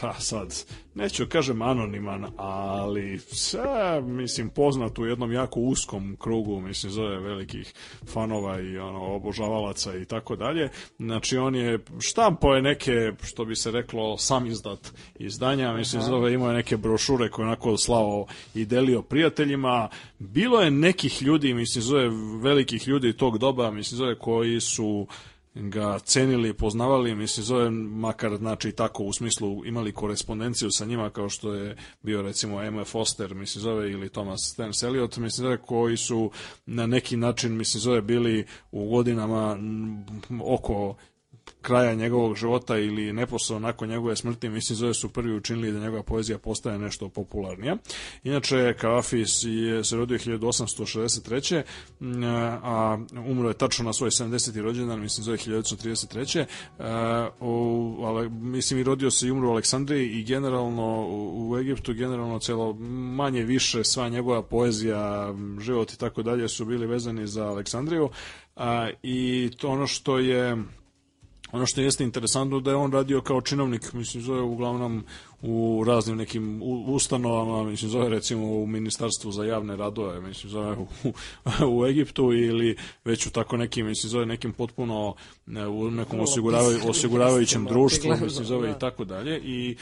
[0.00, 0.64] pa sad,
[0.94, 7.72] neću kažem anoniman, ali sve, mislim, poznat u jednom jako uskom krugu, mislim, zove velikih
[8.06, 10.70] fanova i ono, obožavalaca i tako dalje.
[10.98, 16.32] Znači, on je, štampo je neke, što bi se reklo, sam izdat izdanja, mislim, zove,
[16.32, 19.88] imao je neke brošure koje je onako slao i delio prijateljima.
[20.18, 22.10] Bilo je nekih ljudi, mislim, zove,
[22.42, 25.06] velikih ljudi tog doba, mislim, zove, koji su
[25.56, 31.28] ga cenili, poznavali, mislim, zove makar, znači, tako u smislu imali korespondenciju sa njima, kao
[31.28, 32.84] što je bio, recimo, M.
[32.84, 36.30] Foster, mislim, zove, ili Thomas Stance Eliot, mislim, zove, koji su
[36.66, 39.58] na neki način, mislim, zove, bili u godinama
[40.44, 40.96] oko
[41.66, 46.02] kraja njegovog života ili neposredno nakon njegove smrti, mislim, zove su prvi učinili da njegova
[46.02, 47.76] poezija postaje nešto popularnija.
[48.24, 48.74] Inače,
[49.44, 51.62] je se rodio 1863.
[52.00, 52.24] m,
[52.62, 52.98] a
[53.28, 54.62] umro je tačno na svoj 70.
[54.62, 56.44] rođendan, mislim, zove 1933.
[56.78, 62.72] E, mislim, i rodio se i umro u Aleksandriji i generalno u Egiptu, generalno celo
[63.16, 68.10] manje više sva njegova poezija, život i tako dalje su bili vezani za Aleksandriju.
[68.56, 70.56] A, I to ono što je
[71.56, 75.04] Ono što jeste interesantno da je on radio kao činovnik, mislim zove uglavnom
[75.42, 81.12] u raznim nekim ustanovama, mislim zove recimo u ministarstvu za javne radove, mislim zove u,
[81.78, 85.14] u Egiptu ili već u tako nekim, mislim zove nekim potpuno
[85.46, 88.76] ne, u nekom osiguravaju, osiguravajućem pistima, društvu, mislim zove da.
[88.76, 89.76] i tako dalje i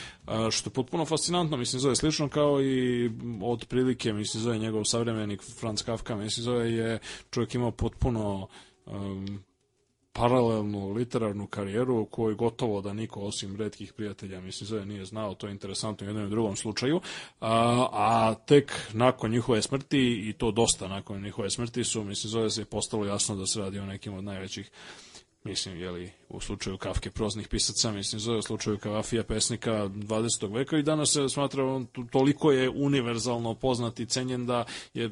[0.51, 3.11] što je potpuno fascinantno, mislim zove slično kao i
[3.43, 6.99] od prilike, mislim zove njegov savremenik Franz Kafka, mislim zove je
[7.31, 8.49] čovjek imao potpuno
[8.87, 9.45] um,
[10.17, 15.35] paralelnu literarnu karijeru u kojoj gotovo da niko osim redkih prijatelja mislim zove nije znao,
[15.35, 17.01] to je interesantno u jednom i drugom slučaju,
[17.41, 22.51] a, a tek nakon njihove smrti i to dosta nakon njihove smrti su mislim zove
[22.51, 24.71] se postalo jasno da se radi o nekim od najvećih
[25.45, 30.55] mislim, jeli, u slučaju Kafke proznih pisaca, mislim, zove u slučaju Kavafija pesnika 20.
[30.55, 35.09] veka i danas se smatra on to- toliko je univerzalno poznat i cenjen da je,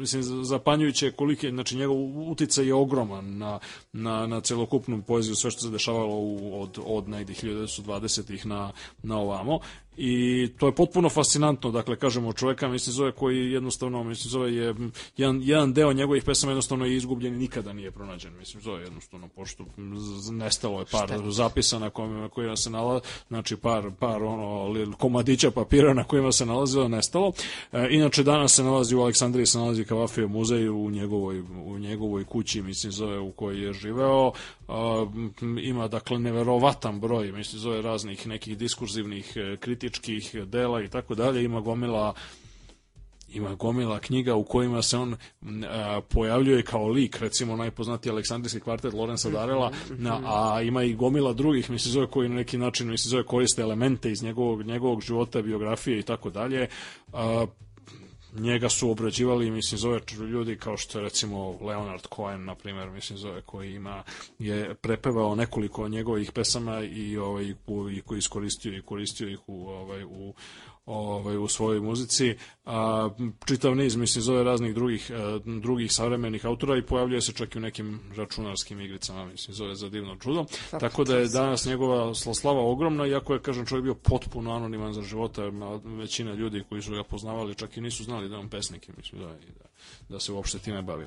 [0.00, 1.96] mislim, zapanjujuće koliki znači njegov
[2.30, 3.58] uticaj je ogroman na,
[3.92, 8.72] na, na celokupnu poeziju, sve što se dešavalo u, od, od negdje 1920-ih na,
[9.02, 9.60] na ovamo
[9.96, 14.74] i to je potpuno fascinantno, dakle, kažemo čoveka, mislim, zove koji jednostavno, mislim, zove je,
[15.16, 19.28] jedan, jedan deo njegovih pesama jednostavno je izgubljen i nikada nije pronađen, mislim, zove jednostavno,
[19.28, 19.64] pošto
[19.96, 25.50] z- nestalo je par zapisa na kojima, kojima se nalazi, znači par, par ono, komadića
[25.50, 27.32] papira na kojima se nalazilo, nestalo.
[27.72, 32.24] E, inače, danas se nalazi u Aleksandriji, se nalazi Kavafijev muzej u njegovoj, u njegovoj
[32.24, 34.32] kući, mislim, zove u kojoj je živeo.
[35.42, 41.14] M, ima, dakle, neverovatan broj, mislim, zove raznih nekih diskurzivnih, e, kritičkih dela i tako
[41.14, 41.44] dalje.
[41.44, 42.14] Ima gomila
[43.32, 45.16] ima gomila knjiga u kojima se on
[45.68, 51.32] a, pojavljuje kao lik, recimo najpoznatiji Aleksandrijski kvartet Lorenza Darela, na, a ima i gomila
[51.32, 55.42] drugih, mislim zove koji na neki način mislim zove koriste elemente iz njegovog njegovog života,
[55.42, 56.68] biografije i tako dalje.
[58.34, 60.00] Njega su obrađivali, mislim, zove
[60.30, 64.02] ljudi kao što je recimo Leonard Cohen, na primjer, mislim, zove koji ima,
[64.38, 67.44] je prepevao nekoliko njegovih pesama i, ovaj,
[67.92, 70.34] i koji iskoristio i koristio ih u, ovaj, u,
[70.90, 72.34] ovaj, u svojoj muzici.
[72.64, 73.10] A,
[73.44, 75.14] čitav niz, mislim, zove raznih drugih, e,
[75.60, 79.88] drugih savremenih autora i pojavljuje se čak i u nekim računarskim igricama, mislim, zove za
[79.88, 80.44] divno čudo.
[80.70, 84.92] Tako da je danas njegova sla- slava ogromna, iako je, kažem, čovjek bio potpuno anoniman
[84.92, 85.42] za života,
[85.84, 89.22] većina ljudi koji su ga poznavali čak i nisu znali da je on pesnik, mislim,
[89.22, 89.69] da, i da,
[90.08, 91.06] da se uopšte time bavi.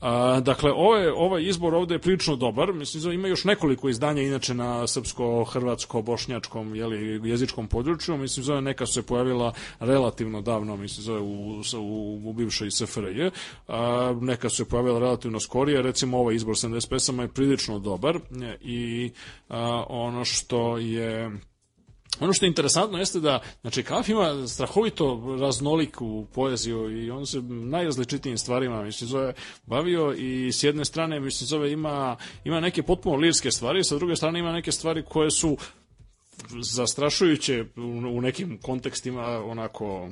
[0.00, 4.54] A, dakle, ovaj, ovaj izbor ovde je prilično dobar, mislim, ima još nekoliko izdanja, inače
[4.54, 10.76] na srpsko, hrvatsko, bošnjačkom, jeli, jezičkom području, mislim, zove, neka su se pojavila relativno davno,
[10.76, 13.30] mislim, zove, u, u, u bivšoj SFRJ,
[13.68, 18.18] a, neka su se pojavila relativno skorije, recimo ovaj izbor 70 pesama je prilično dobar.
[18.60, 19.10] I
[19.48, 21.30] a, ono što je
[22.20, 27.42] Ono što je interesantno jeste da, znači, Kaf ima strahovito raznoliku poeziju i on se
[27.42, 29.34] najrazličitijim stvarima, mislim, zove,
[29.66, 34.16] bavio i s jedne strane, mislim, zove, ima, ima neke potpuno lirske stvari, sa druge
[34.16, 35.56] strane ima neke stvari koje su
[36.62, 37.80] zastrašujuće u,
[38.16, 40.08] u nekim kontekstima onako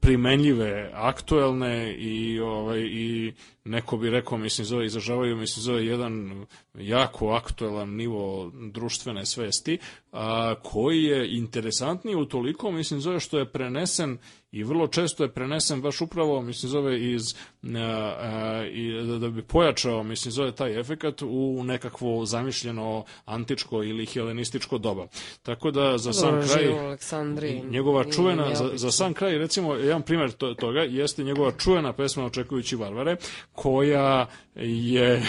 [0.00, 3.32] primenljive, aktuelne i ovaj i
[3.70, 9.78] neko bi rekao mislim zove izražavaju mislim zove jedan jako aktuelan nivo društvene svesti
[10.12, 14.18] a, koji je interesantniji u toliko mislim zove što je prenesen
[14.52, 17.22] i vrlo često je prenesen baš upravo mislim zove iz
[17.64, 23.82] a, a, i da, da bi pojačao mislim zove taj efekat u nekakvo zamišljeno antičko
[23.82, 25.06] ili helenističko doba.
[25.42, 30.32] Tako da za sam Dobro, kraj njegova čuvena za, za sam kraj recimo jedan primjer
[30.32, 33.16] to, toga jeste njegova čuvena pesma očekujući varvare
[33.62, 34.26] koja
[34.56, 35.22] je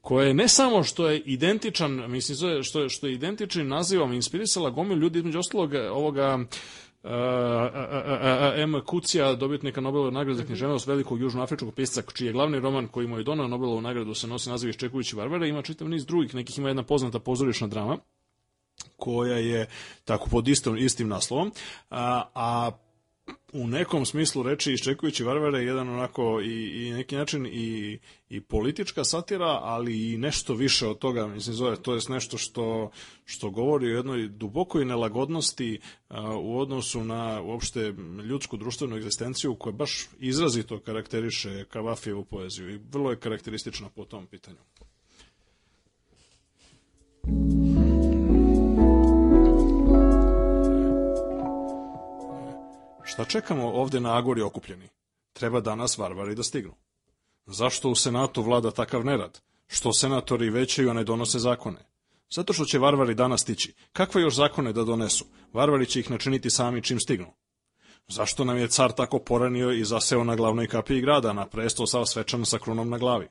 [0.00, 4.98] koje ne samo što je identičan, mislim što je, što je identičnim nazivom inspirisala gomil
[4.98, 6.38] ljudi između ostalog ovoga
[7.02, 7.10] uh,
[8.56, 8.80] M.
[8.86, 13.18] Kucija, dobitnika Nobelove nagrade za književnost velikog južnoafričkog pisca, čiji je glavni roman koji mu
[13.18, 16.68] je donao Nobelovu nagradu se nosi naziv Iščekujući Varvara, ima čitav niz drugih, nekih ima
[16.68, 17.98] jedna poznata pozorišna drama
[18.96, 19.66] koja je
[20.04, 21.52] tako pod istom, istim naslovom,
[21.90, 22.70] a, a
[23.52, 27.98] u nekom smislu reči iščekujući varvare je jedan onako i, i neki način i,
[28.28, 32.90] i politička satira, ali i nešto više od toga, mislim zove, to je nešto što,
[33.24, 39.72] što govori o jednoj dubokoj nelagodnosti a, u odnosu na uopšte ljudsku društvenu egzistenciju koja
[39.72, 44.58] baš izrazito karakteriše Kavafijevu poeziju i vrlo je karakteristična po tom pitanju.
[53.12, 54.88] Šta čekamo ovde na Agori okupljeni?
[55.32, 56.74] Treba danas varvari da stignu.
[57.46, 59.40] Zašto u Senatu vlada takav nerad?
[59.66, 61.84] Što senatori većaju, a ne donose zakone?
[62.30, 63.74] Zato što će varvari danas stići.
[63.92, 65.24] Kakve još zakone da donesu?
[65.52, 67.32] Varvari će ih načiniti sami čim stignu.
[68.08, 72.06] Zašto nam je car tako poranio i zaseo na glavnoj kapiji grada, na presto sav
[72.06, 73.28] svečan sa krunom na glavi?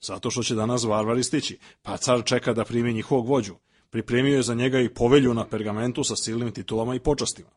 [0.00, 3.54] Zato što će danas varvari stići, pa car čeka da primi njihovog vođu.
[3.90, 7.50] Pripremio je za njega i povelju na pergamentu sa silnim titulama i počastima.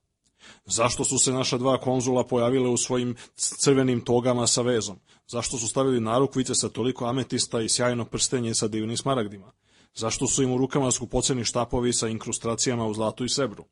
[0.65, 4.99] Zašto su se naša dva konzula pojavile u svojim crvenim togama sa vezom?
[5.27, 9.51] Zašto su stavili narukvice sa toliko ametista i sjajno prstenje sa divnim smaragdima?
[9.95, 13.65] Zašto su im u rukama skupoceni štapovi sa inkrustracijama u zlatu i srebru?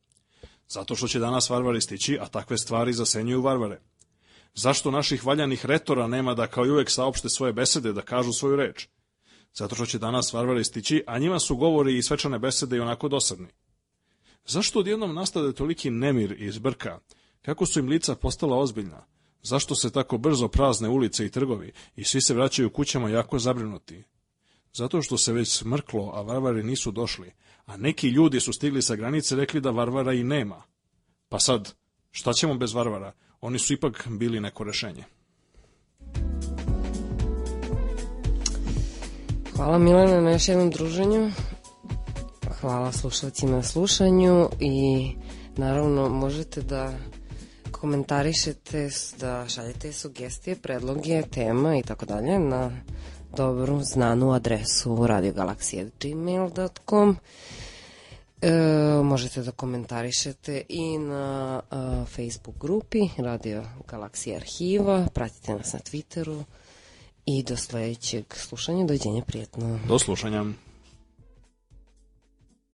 [0.67, 3.81] Zato što će danas varvari stići, a takve stvari zasenjuju varvare.
[4.53, 8.55] Zašto naših valjanih retora nema da kao i uvek saopšte svoje besede, da kažu svoju
[8.55, 8.87] reč?
[9.53, 13.07] Zato što će danas varvari stići, a njima su govori i svečane besede i onako
[13.07, 13.47] dosadni.
[14.47, 16.99] Zašto odjednom nastade toliki nemir i zbrka?
[17.41, 19.05] Kako su im lica postala ozbiljna?
[19.43, 24.03] Zašto se tako brzo prazne ulice i trgovi i svi se vraćaju kućama jako zabrinuti?
[24.73, 27.31] Zato što se već smrklo, a varvari nisu došli,
[27.65, 30.63] a neki ljudi su stigli sa granice rekli da varvara i nema.
[31.29, 31.73] Pa sad,
[32.11, 33.11] šta ćemo bez varvara?
[33.41, 35.03] Oni su ipak bili neko rešenje.
[39.55, 41.31] Hvala Milana na još jednom druženju.
[42.61, 45.11] Hvala slušalcima na slušanju i
[45.57, 46.93] naravno možete da
[47.71, 48.89] komentarišete,
[49.19, 52.71] da šaljete sugestije, predloge, tema i tako dalje na
[53.35, 57.17] dobru znanu adresu radiogalaksija.gmail.com
[58.41, 58.51] E,
[59.03, 66.43] možete da komentarišete i na a, Facebook grupi Radio Galaksija Arhiva, pratite nas na Twitteru
[67.25, 69.79] i do sledećeg slušanja, dođenja prijetno.
[69.87, 70.45] Do slušanja.